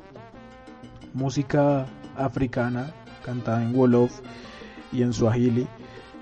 [1.13, 4.21] música africana cantada en Wolof
[4.93, 5.67] y en Swahili,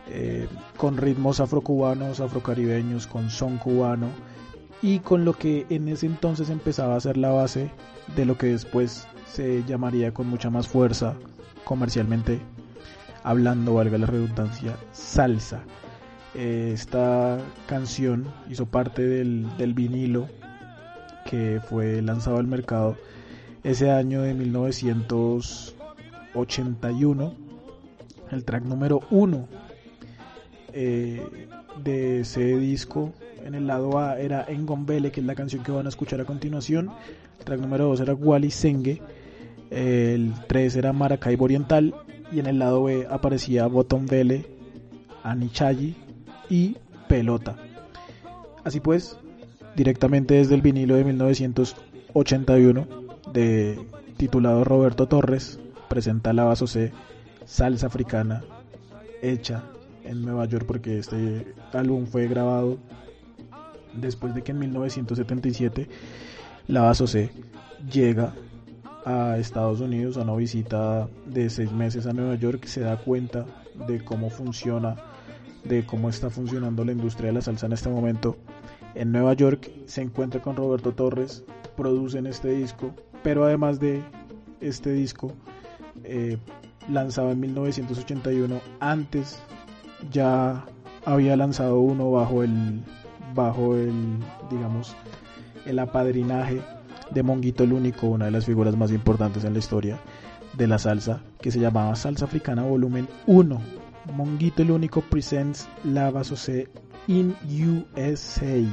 [0.10, 0.48] eh,
[0.78, 4.08] con ritmos afrocubanos, afrocaribeños, con son cubano
[4.82, 7.72] y con lo que en ese entonces empezaba a ser la base
[8.16, 11.16] de lo que después se llamaría con mucha más fuerza
[11.64, 12.40] comercialmente
[13.24, 15.64] hablando, valga la redundancia, salsa.
[16.36, 20.28] Esta canción hizo parte del, del vinilo
[21.26, 22.96] que fue lanzado al mercado
[23.64, 27.34] ese año de 1981,
[28.32, 29.48] el track número uno
[30.72, 31.28] eh,
[31.84, 33.12] de ese disco
[33.46, 36.26] en el lado A era Engombele, que es la canción que van a escuchar a
[36.26, 36.90] continuación.
[37.38, 39.02] El track número 2 era Wally Senge.
[39.70, 41.94] El 3 era Maracaibo Oriental.
[42.32, 44.48] Y en el lado B aparecía Bottom Vele,
[45.24, 45.96] Anichayi
[46.50, 46.76] y
[47.08, 47.56] Pelota.
[48.64, 49.16] Así pues,
[49.76, 52.88] directamente desde el vinilo de 1981,
[53.32, 53.80] de,
[54.18, 56.92] titulado Roberto Torres, presenta la Vaso C,
[57.46, 58.44] salsa africana,
[59.22, 59.66] hecha
[60.04, 62.80] en Nueva York, porque este álbum fue grabado
[63.96, 65.88] después de que en 1977
[66.68, 67.32] la Vaso C
[67.92, 68.34] llega
[69.06, 73.46] a Estados Unidos a una visita de seis meses a Nueva York, se da cuenta
[73.88, 74.96] de cómo funciona,
[75.64, 78.36] de cómo está funcionando la industria de la salsa en este momento.
[78.96, 81.44] En Nueva York se encuentra con Roberto Torres,
[81.78, 84.02] producen este disco, pero además de
[84.60, 85.34] este disco,
[86.04, 86.38] eh,
[86.90, 89.40] lanzado en 1981, antes
[90.12, 90.66] ya
[91.06, 92.82] había lanzado uno bajo el
[93.36, 93.92] bajo el
[94.50, 94.96] digamos
[95.66, 96.62] el apadrinaje
[97.12, 100.00] de Monguito el Único, una de las figuras más importantes en la historia
[100.54, 103.60] de la salsa, que se llamaba Salsa Africana Volumen 1.
[104.16, 106.70] Monguito el Único presents La Vasose
[107.08, 108.64] in USA.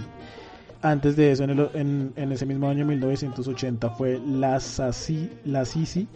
[0.82, 6.08] Antes de eso, en- en ese mismo año 1980 fue La Sasi, La Sisi,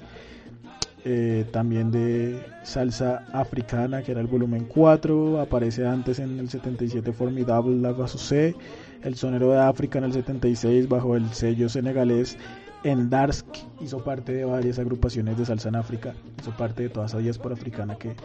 [1.09, 5.41] eh, también de salsa africana, que era el volumen 4.
[5.41, 8.57] Aparece antes en el 77 Formidable La Vasose,
[9.05, 12.37] El Sonero de África en el 76 bajo el sello senegalés
[12.83, 13.47] Endarsk.
[13.81, 17.55] Hizo parte de varias agrupaciones de salsa en África, hizo parte de toda esa diáspora
[17.55, 18.17] africana que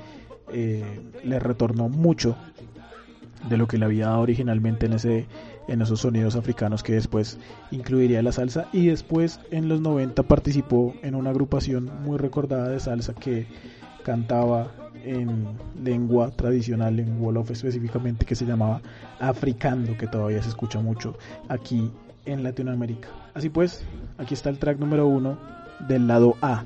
[0.51, 0.83] eh,
[1.23, 2.35] le retornó mucho
[3.47, 5.27] de lo que le había dado originalmente en ese
[5.71, 7.37] en esos sonidos africanos que después
[7.71, 12.79] incluiría la salsa y después en los 90 participó en una agrupación muy recordada de
[12.81, 13.47] salsa que
[14.03, 14.71] cantaba
[15.05, 15.47] en
[15.81, 18.81] lengua tradicional, en Wolof específicamente, que se llamaba
[19.19, 21.17] Africando, que todavía se escucha mucho
[21.47, 21.89] aquí
[22.25, 23.07] en Latinoamérica.
[23.33, 23.83] Así pues,
[24.17, 25.37] aquí está el track número uno
[25.87, 26.65] del lado A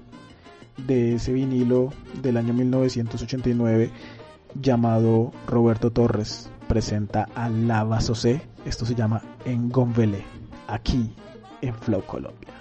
[0.87, 1.93] de ese vinilo
[2.23, 3.91] del año 1989
[4.59, 8.41] llamado Roberto Torres presenta a Lava Sosé.
[8.65, 10.23] Esto se llama Engonvele,
[10.67, 11.13] aquí
[11.61, 12.54] en Flow Colombia.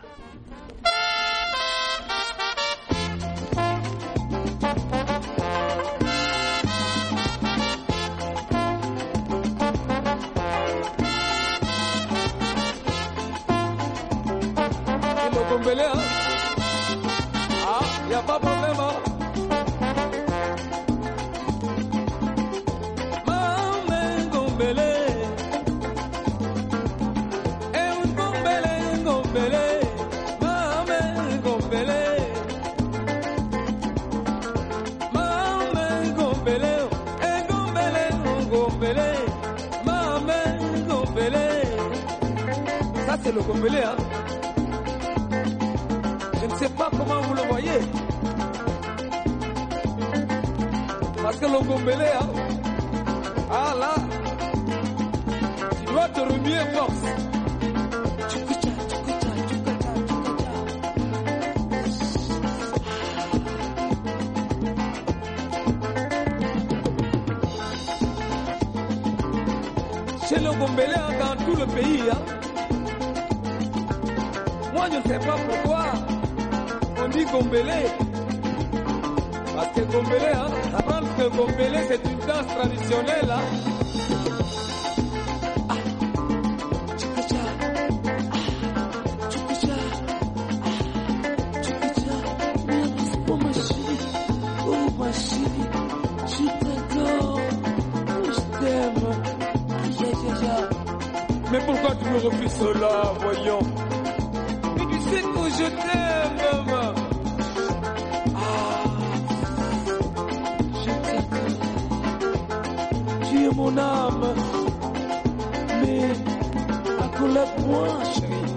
[117.44, 118.54] Accolade-moi, chérie.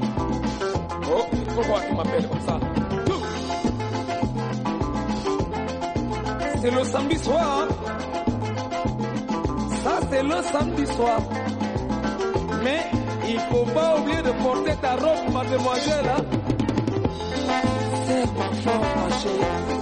[1.09, 1.25] Oh,
[1.55, 2.59] pourquoi tu m'appelles comme ça.
[6.61, 7.67] C'est le samedi soir.
[9.83, 11.19] Ça, c'est le samedi soir.
[12.63, 12.79] Mais
[13.27, 16.11] il faut pas oublier de porter ta robe, mademoiselle.
[16.17, 16.23] Hein?
[18.07, 19.76] C'est ma femme, ma chérie.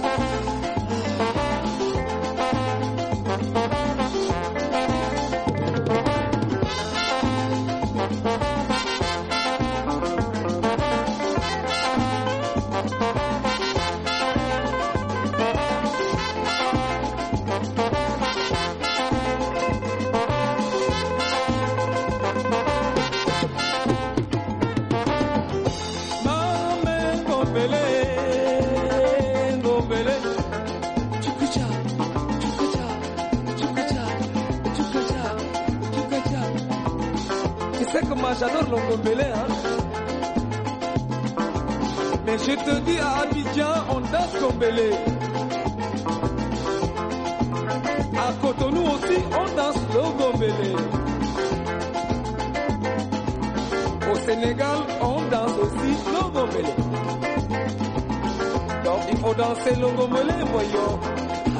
[59.66, 59.80] Hein.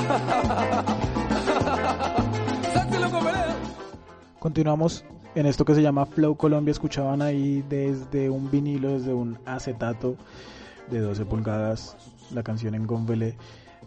[4.38, 5.04] Continuamos
[5.34, 6.70] en esto que se llama Flow Colombia.
[6.70, 10.14] Escuchaban ahí desde un vinilo, desde un acetato
[10.90, 11.96] de 12 pulgadas,
[12.32, 13.36] la canción en Gonvele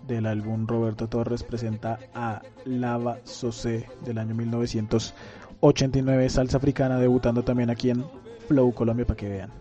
[0.08, 7.70] del álbum Roberto Torres presenta a Lava Sosé del año 1989, salsa africana, debutando también
[7.70, 8.04] aquí en
[8.48, 9.52] Flow Colombia para que vean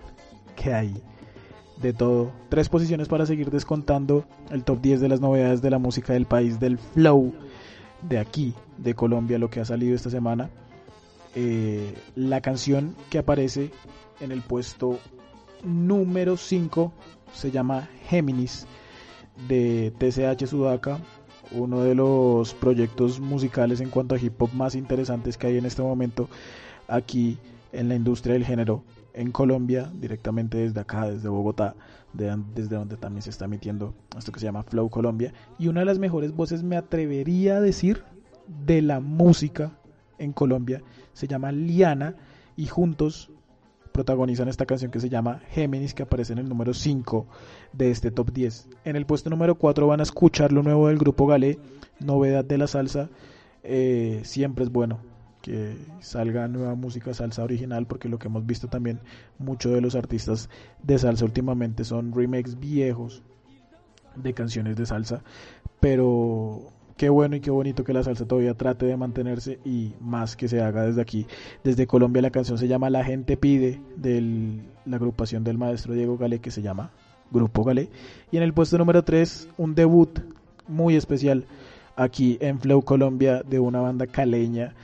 [0.57, 1.01] que hay
[1.81, 2.33] de todo.
[2.49, 6.27] Tres posiciones para seguir descontando el top 10 de las novedades de la música del
[6.27, 7.33] país del Flow
[8.03, 10.51] de aquí, de Colombia, lo que ha salido esta semana.
[11.35, 13.71] Eh, la canción que aparece
[14.21, 14.99] en el puesto
[15.65, 16.93] número 5
[17.33, 18.67] se llama Géminis
[19.47, 20.99] de TCH Sudaka,
[21.53, 25.67] uno de los proyectos musicales en cuanto a hip hop más interesantes que hay en
[25.67, 26.29] este momento
[26.89, 27.39] aquí
[27.73, 28.83] en la industria del género
[29.19, 31.75] en Colombia, directamente desde acá, desde Bogotá,
[32.13, 35.33] de- desde donde también se está emitiendo esto que se llama Flow Colombia.
[35.59, 38.03] Y una de las mejores voces, me atrevería a decir,
[38.65, 39.73] de la música
[40.19, 42.15] en Colombia, se llama Liana
[42.57, 43.31] y juntos
[43.93, 47.27] protagonizan esta canción que se llama Géminis que aparece en el número 5
[47.73, 48.69] de este top 10.
[48.85, 51.59] En el puesto número 4 van a escuchar lo nuevo del grupo Galé,
[51.99, 53.09] Novedad de la Salsa,
[53.65, 55.01] eh, siempre es bueno
[55.49, 59.01] que salga nueva música salsa original porque lo que hemos visto también
[59.39, 60.51] muchos de los artistas
[60.83, 63.23] de salsa últimamente son remakes viejos
[64.15, 65.23] de canciones de salsa.
[65.81, 70.37] Pero qué bueno y qué bonito que la salsa todavía trate de mantenerse y más
[70.37, 71.27] que se haga desde aquí.
[71.65, 76.19] Desde Colombia la canción se llama La gente pide de la agrupación del maestro Diego
[76.19, 76.91] Galé que se llama
[77.31, 77.89] Grupo Galé.
[78.31, 80.21] Y en el puesto número 3 un debut
[80.67, 81.47] muy especial
[81.97, 84.75] aquí en Flow Colombia de una banda caleña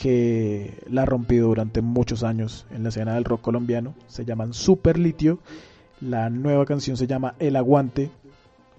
[0.00, 3.94] que la ha rompido durante muchos años en la escena del rock colombiano.
[4.06, 5.40] Se llaman Super Litio.
[6.00, 8.10] La nueva canción se llama El Aguante.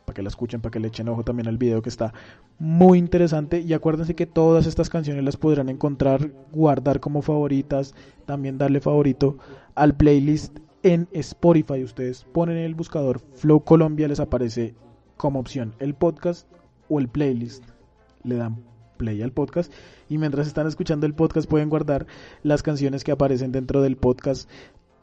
[0.04, 2.12] Para que la escuchen, para que le echen ojo también al video que está
[2.58, 3.60] muy interesante.
[3.60, 7.94] Y acuérdense que todas estas canciones las podrán encontrar, guardar como favoritas,
[8.26, 9.38] también darle favorito
[9.76, 11.84] al playlist en Spotify.
[11.84, 14.74] Ustedes ponen en el buscador Flow Colombia, les aparece
[15.18, 16.48] como opción el podcast
[16.90, 17.64] o el playlist.
[18.24, 18.64] Le dan
[18.98, 19.72] play al podcast
[20.12, 22.06] y mientras están escuchando el podcast pueden guardar
[22.44, 24.50] las canciones que aparecen dentro del podcast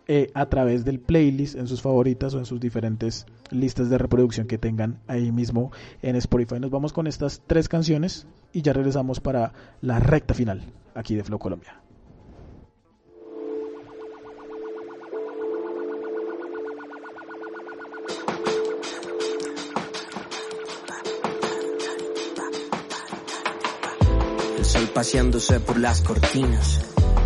[0.07, 4.47] eh, a través del playlist en sus favoritas o en sus diferentes listas de reproducción
[4.47, 6.61] que tengan ahí mismo en Spotify.
[6.61, 10.63] Nos vamos con estas tres canciones y ya regresamos para la recta final
[10.95, 11.88] aquí de Flow Colombia.
[24.99, 26.81] Paseándose por las cortinas.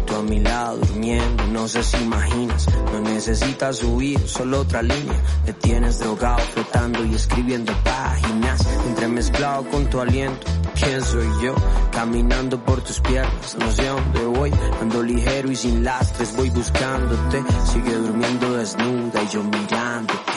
[0.07, 2.67] Tú a mi lado durmiendo, no sé si imaginas.
[2.93, 5.19] No necesitas huir, solo otra línea.
[5.47, 8.61] Me tienes drogado, flotando y escribiendo páginas.
[8.89, 10.47] Entremezclado con tu aliento.
[10.75, 11.55] ¿Quién soy yo?
[11.93, 14.53] Caminando por tus piernas, no sé a dónde voy.
[14.83, 17.43] Ando ligero y sin lastres, voy buscándote.
[17.73, 20.32] Sigue durmiendo desnuda y yo mirándote.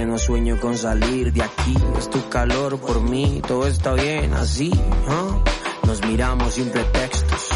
[0.00, 4.32] Que no sueño con salir de aquí, es tu calor por mí, todo está bien
[4.32, 4.72] así,
[5.06, 5.44] ¿ah?
[5.86, 7.50] Nos miramos sin pretextos,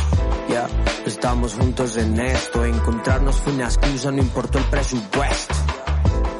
[0.51, 0.69] ya,
[1.07, 5.55] estamos juntos en esto, encontrarnos fue una excusa, no importó el presupuesto.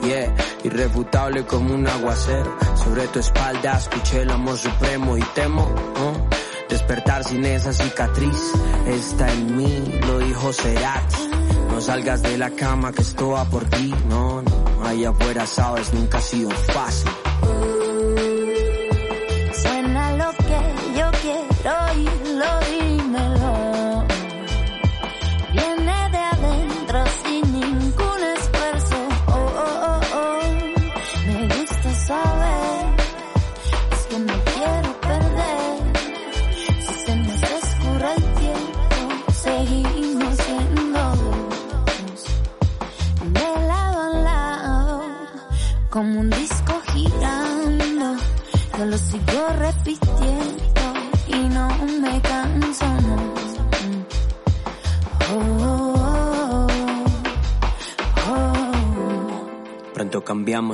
[0.03, 0.35] Yeah,
[0.65, 6.13] irrefutable como un aguacero, sobre tu espalda escuché el amor supremo y temo, ¿ah?
[6.69, 8.53] Despertar sin esa cicatriz,
[8.89, 11.17] está en mí, lo dijo Cerati.
[11.71, 14.54] No salgas de la cama que esto va por ti, no, no.
[14.85, 17.24] Allá afuera sabes, nunca ha sido fácil.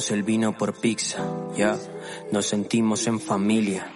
[0.00, 1.18] Cambiamos el vino por pizza,
[1.56, 1.76] ya.
[2.32, 3.86] Nos sentimos en familia.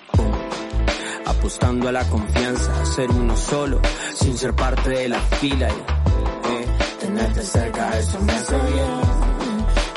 [1.25, 3.81] Apostando a la confianza, a ser uno solo,
[4.15, 5.69] sin ser parte de la fila.
[5.69, 6.67] eh,
[7.01, 9.01] tenerte cerca, eso me hace bien.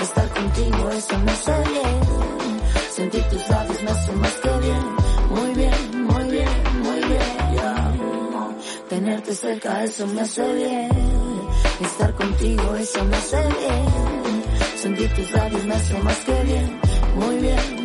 [0.01, 1.99] Estar contigo, eso me hace bien.
[2.95, 4.83] Sentir tus labios me hace más que bien.
[5.29, 6.49] Muy bien, muy bien,
[6.83, 7.55] muy bien.
[7.55, 7.93] Ya.
[8.89, 10.89] Tenerte cerca, eso me hace bien.
[11.81, 14.26] Estar contigo, eso me hace bien.
[14.87, 16.79] Sentir tus labios me hace más que bien.
[17.19, 17.76] Muy bien, muy bien,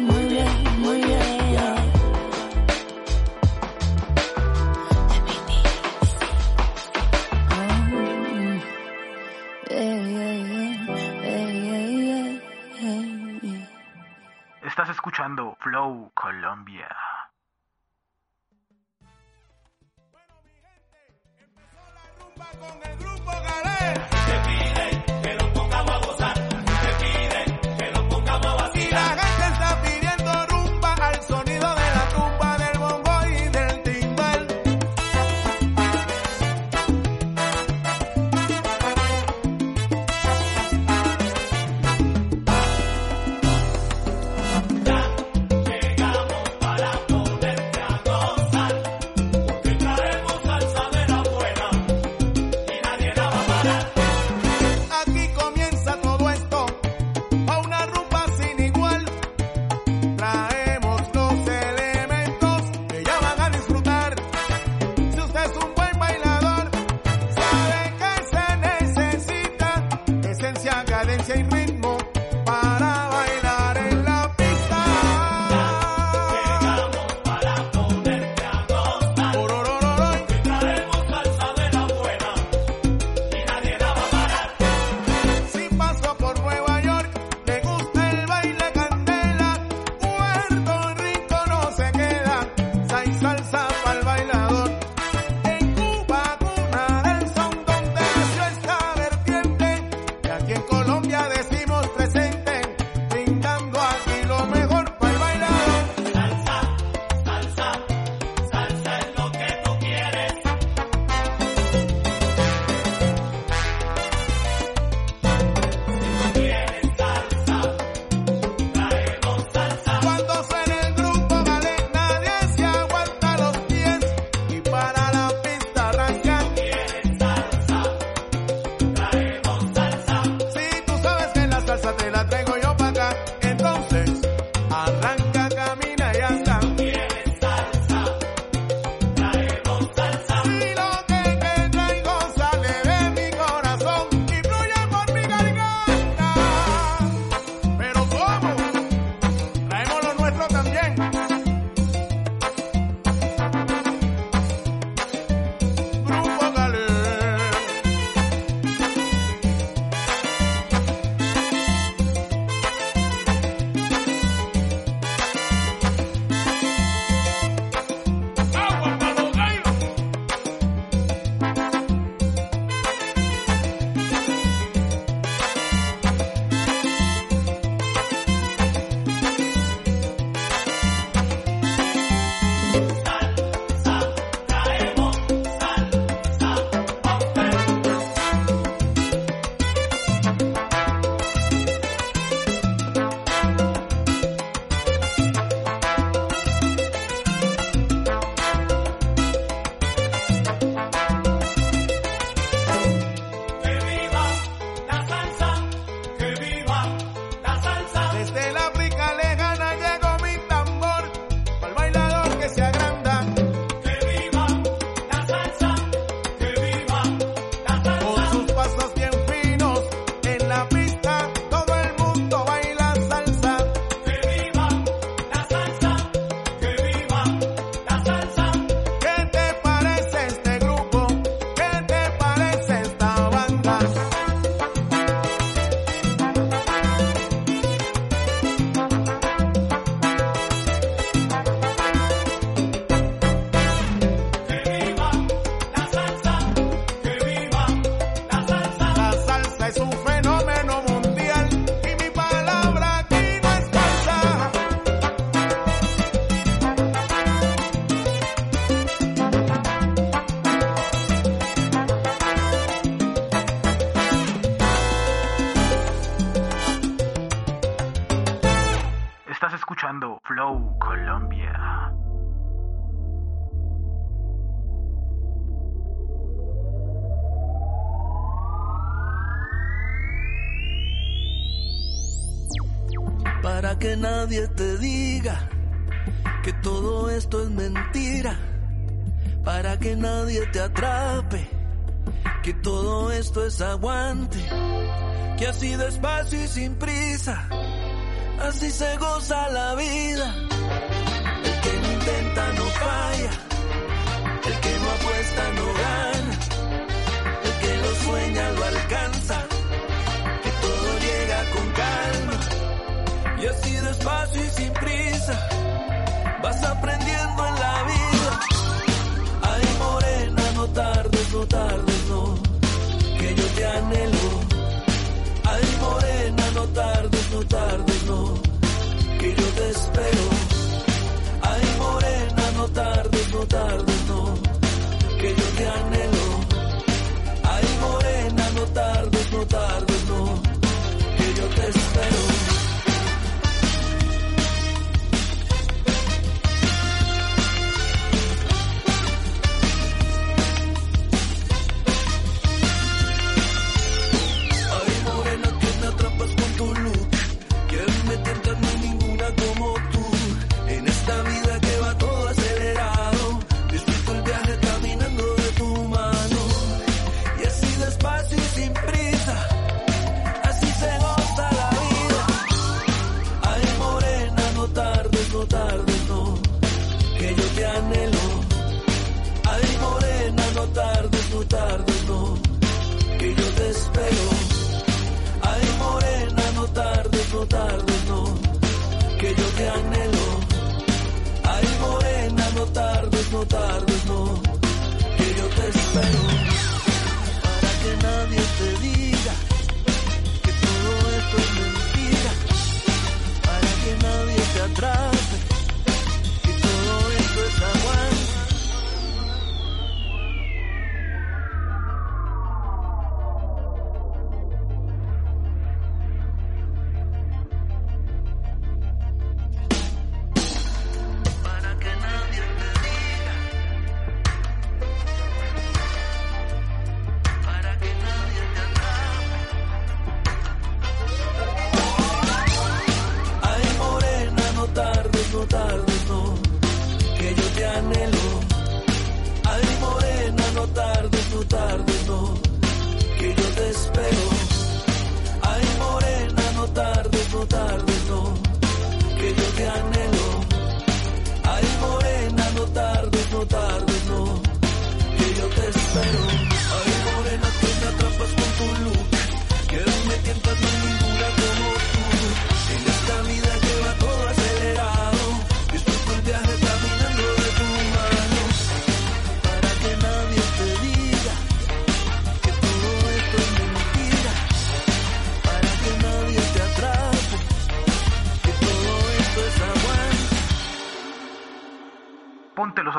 [329.82, 330.31] espero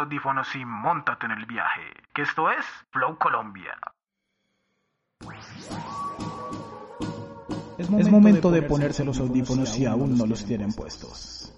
[0.04, 1.82] audífonos y montate en el viaje,
[2.14, 3.76] que esto es Flow Colombia.
[7.78, 11.54] Es momento, de, ponerse los audífonos si aún no los tienen puestos.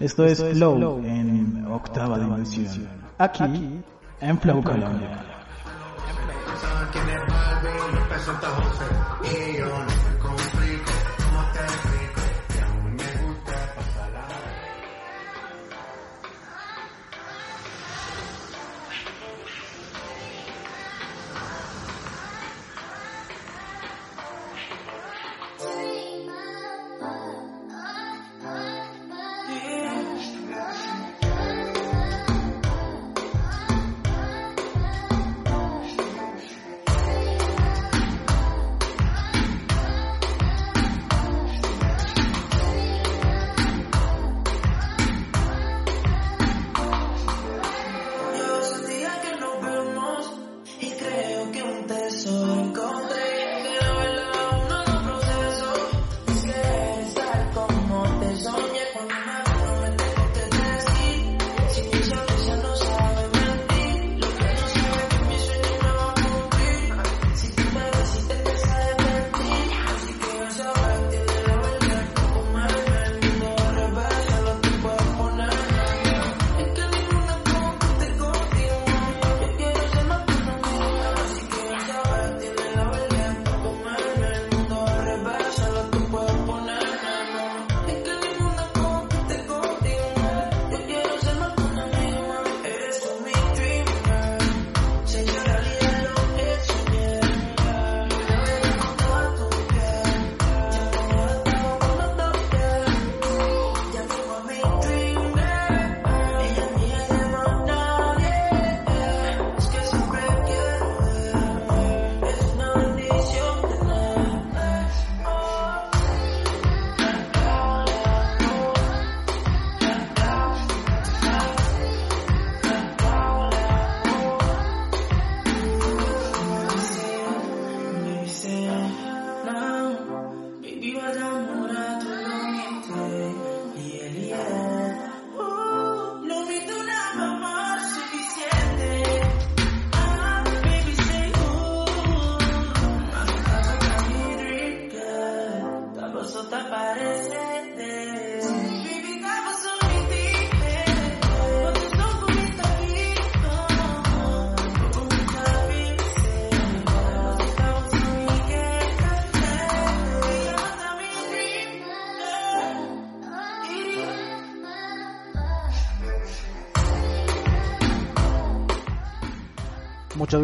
[0.00, 2.88] Esto es Flow en octava dimensión.
[3.18, 3.82] Aquí,
[4.20, 5.34] en Flow Colombia.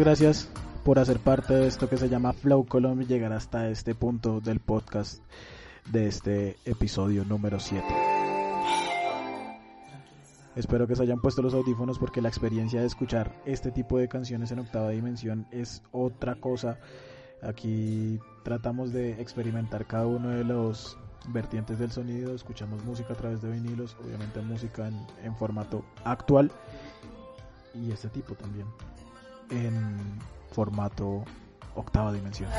[0.01, 0.49] Gracias
[0.83, 4.41] por hacer parte de esto que se llama Flow Colombia y llegar hasta este punto
[4.41, 5.21] del podcast
[5.91, 7.85] de este episodio número 7.
[10.55, 14.07] Espero que se hayan puesto los audífonos porque la experiencia de escuchar este tipo de
[14.07, 16.79] canciones en octava dimensión es otra cosa.
[17.43, 20.97] Aquí tratamos de experimentar cada uno de los
[21.27, 26.51] vertientes del sonido, escuchamos música a través de vinilos, obviamente música en, en formato actual
[27.75, 28.65] y este tipo también
[29.51, 30.19] en
[30.51, 31.23] formato
[31.75, 32.49] octava dimensión.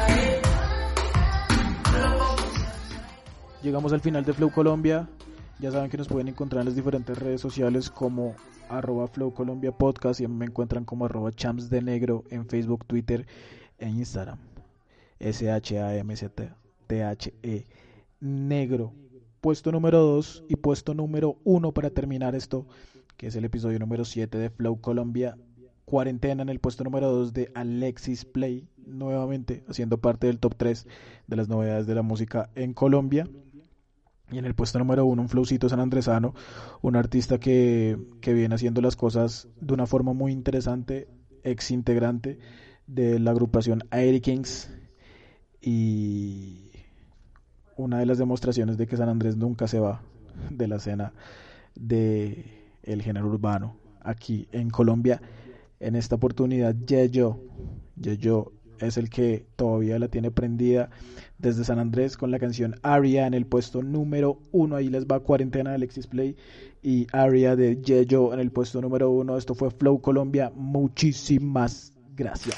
[3.62, 5.08] Llegamos al final de Flow Colombia.
[5.58, 8.34] Ya saben que nos pueden encontrar en las diferentes redes sociales como
[8.68, 13.26] arroba Flow Colombia Podcast y me encuentran como arroba Champs en Facebook, Twitter
[13.78, 14.38] e Instagram.
[15.20, 16.46] S-H-A-M-S-T-H-E
[18.20, 18.92] Negro.
[19.40, 22.66] Puesto número 2 y puesto número 1 para terminar esto,
[23.16, 25.36] que es el episodio número 7 de Flow Colombia.
[25.84, 30.86] Cuarentena en el puesto número 2 de Alexis Play, nuevamente haciendo parte del top 3
[31.26, 33.28] de las novedades de la música en Colombia.
[34.30, 36.34] Y en el puesto número uno, un flowcito San Andresano,
[36.80, 41.08] un artista que, que viene haciendo las cosas de una forma muy interesante,
[41.42, 42.38] ex integrante
[42.86, 44.70] de la agrupación Air Kings.
[45.60, 46.70] Y
[47.76, 50.02] una de las demostraciones de que San Andrés nunca se va
[50.50, 51.12] de la escena
[51.74, 55.20] de el género urbano aquí en Colombia.
[55.82, 57.40] En esta oportunidad, Yeyo,
[57.96, 60.90] Yeyo es el que todavía la tiene prendida
[61.38, 64.76] desde San Andrés con la canción Aria en el puesto número uno.
[64.76, 66.36] Ahí les va cuarentena de Alexis Play
[66.82, 69.36] y Aria de Yeyo en el puesto número uno.
[69.36, 70.52] Esto fue Flow Colombia.
[70.54, 72.56] Muchísimas gracias.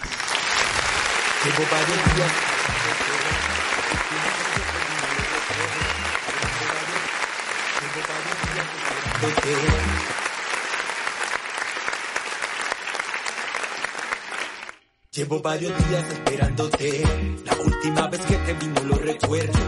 [15.14, 17.02] Llevo varios días esperándote.
[17.44, 19.60] La última vez que te vi no lo recuerdo.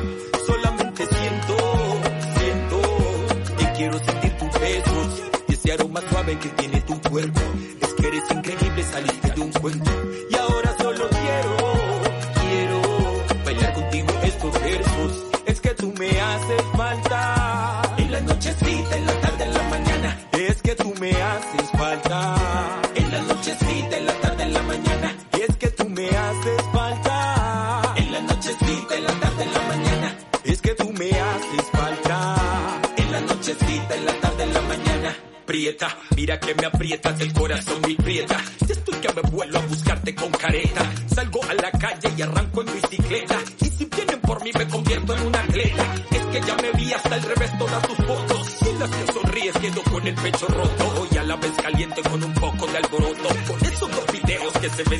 [0.44, 1.56] Solamente siento,
[2.36, 7.40] siento que quiero sentir tus besos y ese aroma suave que tiene tu cuerpo.
[7.80, 9.90] Es que eres increíble, saliste de un cuento.
[10.28, 10.75] Y ahora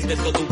[0.07, 0.46] ven de un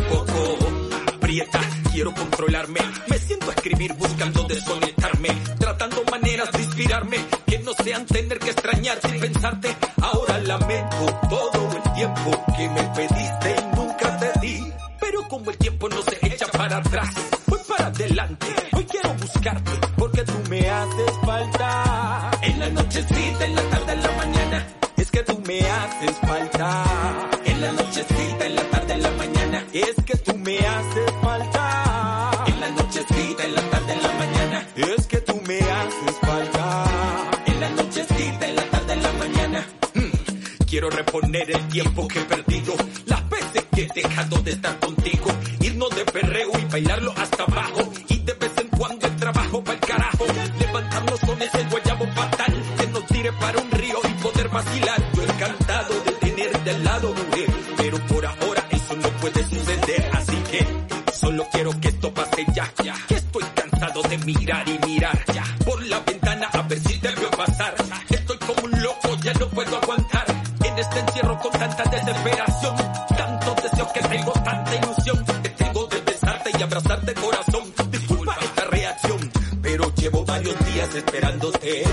[75.05, 75.25] ilusión.
[75.43, 77.73] Que tengo de besarte y abrazarte corazón.
[77.91, 79.31] Disculpa esta reacción,
[79.61, 81.83] pero llevo varios días esperándote.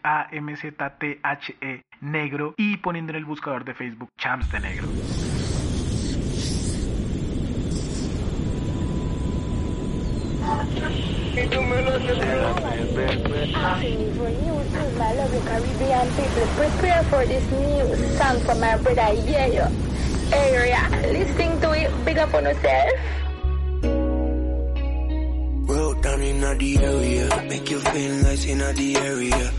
[1.99, 4.87] negro y poniendo en el buscador de Facebook champs de negro.
[20.31, 20.87] Area.
[21.11, 23.28] Listen to it, big up on yourself.
[25.69, 29.51] Roll down in the area, make you feel nice in the area.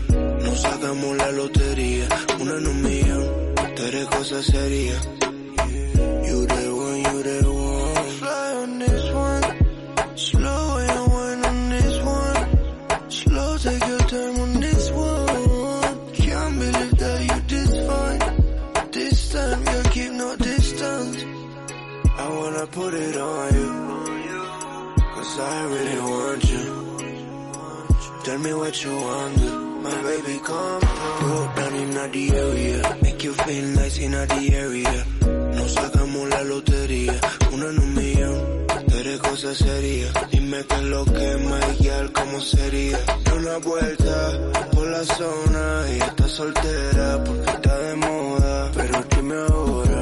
[0.43, 2.09] Nos sacamos la lotería,
[2.41, 5.01] una un millón, tú eres cosa seria.
[28.31, 29.51] Tell me what you want to.
[29.83, 30.81] My baby come
[31.19, 31.47] through.
[31.57, 32.99] Down in the area.
[33.03, 35.05] Make you feel nice in the area.
[35.57, 37.21] Nos sacamos la lotería.
[37.53, 38.67] Una en un millón.
[38.87, 40.13] Tú eres cosa seria.
[40.31, 41.29] Dime qué es lo que
[41.81, 42.99] guiar, cómo sería.
[43.25, 44.19] Da una vuelta
[44.75, 45.65] por la zona.
[45.91, 48.71] Y está soltera porque está de moda.
[48.77, 50.00] Pero dime ahora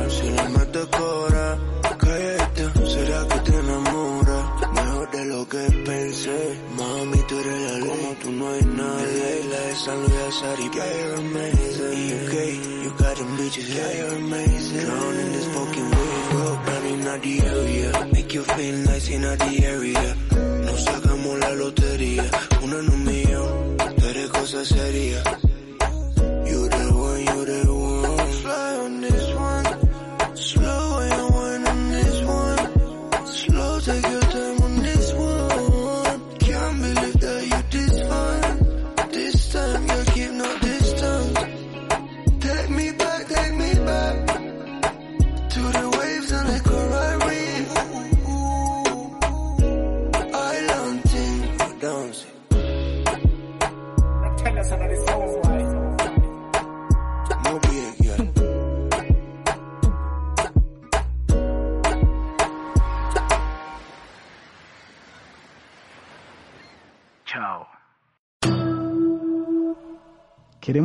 [9.87, 11.87] Yeah, you're amazing.
[12.27, 12.35] UK,
[12.83, 13.77] you got them bitches.
[13.77, 14.81] Yeah, you're amazing.
[14.81, 16.33] Drown in this fucking wave.
[16.33, 18.07] Roll down in the area.
[18.13, 20.17] Make you feel nice in the area.
[20.65, 22.25] Nos sacamos la lotería.
[22.63, 23.77] Una un millón.
[23.97, 25.38] Tú eres cosa seria.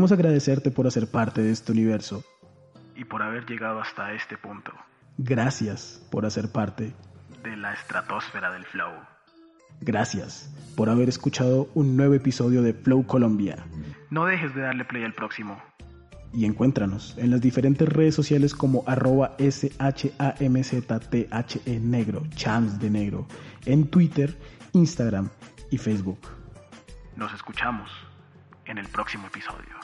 [0.03, 2.25] Queremos agradecerte por hacer parte de este universo.
[2.93, 4.73] Y por haber llegado hasta este punto
[5.17, 6.93] Gracias por hacer parte.
[7.41, 8.91] de la estratosfera del flow.
[9.79, 13.63] Gracias por haber escuchado un nuevo episodio de Flow Colombia.
[14.09, 15.63] No dejes de darle play al próximo.
[16.33, 21.29] Y encuéntranos en las diferentes redes sociales como arroba SHAMZTHE
[21.79, 23.25] negro, chams de negro,
[23.65, 24.37] en Twitter,
[24.73, 25.29] Instagram
[25.71, 26.19] y Facebook.
[27.15, 27.89] Nos escuchamos
[28.65, 29.82] en el próximo episodio.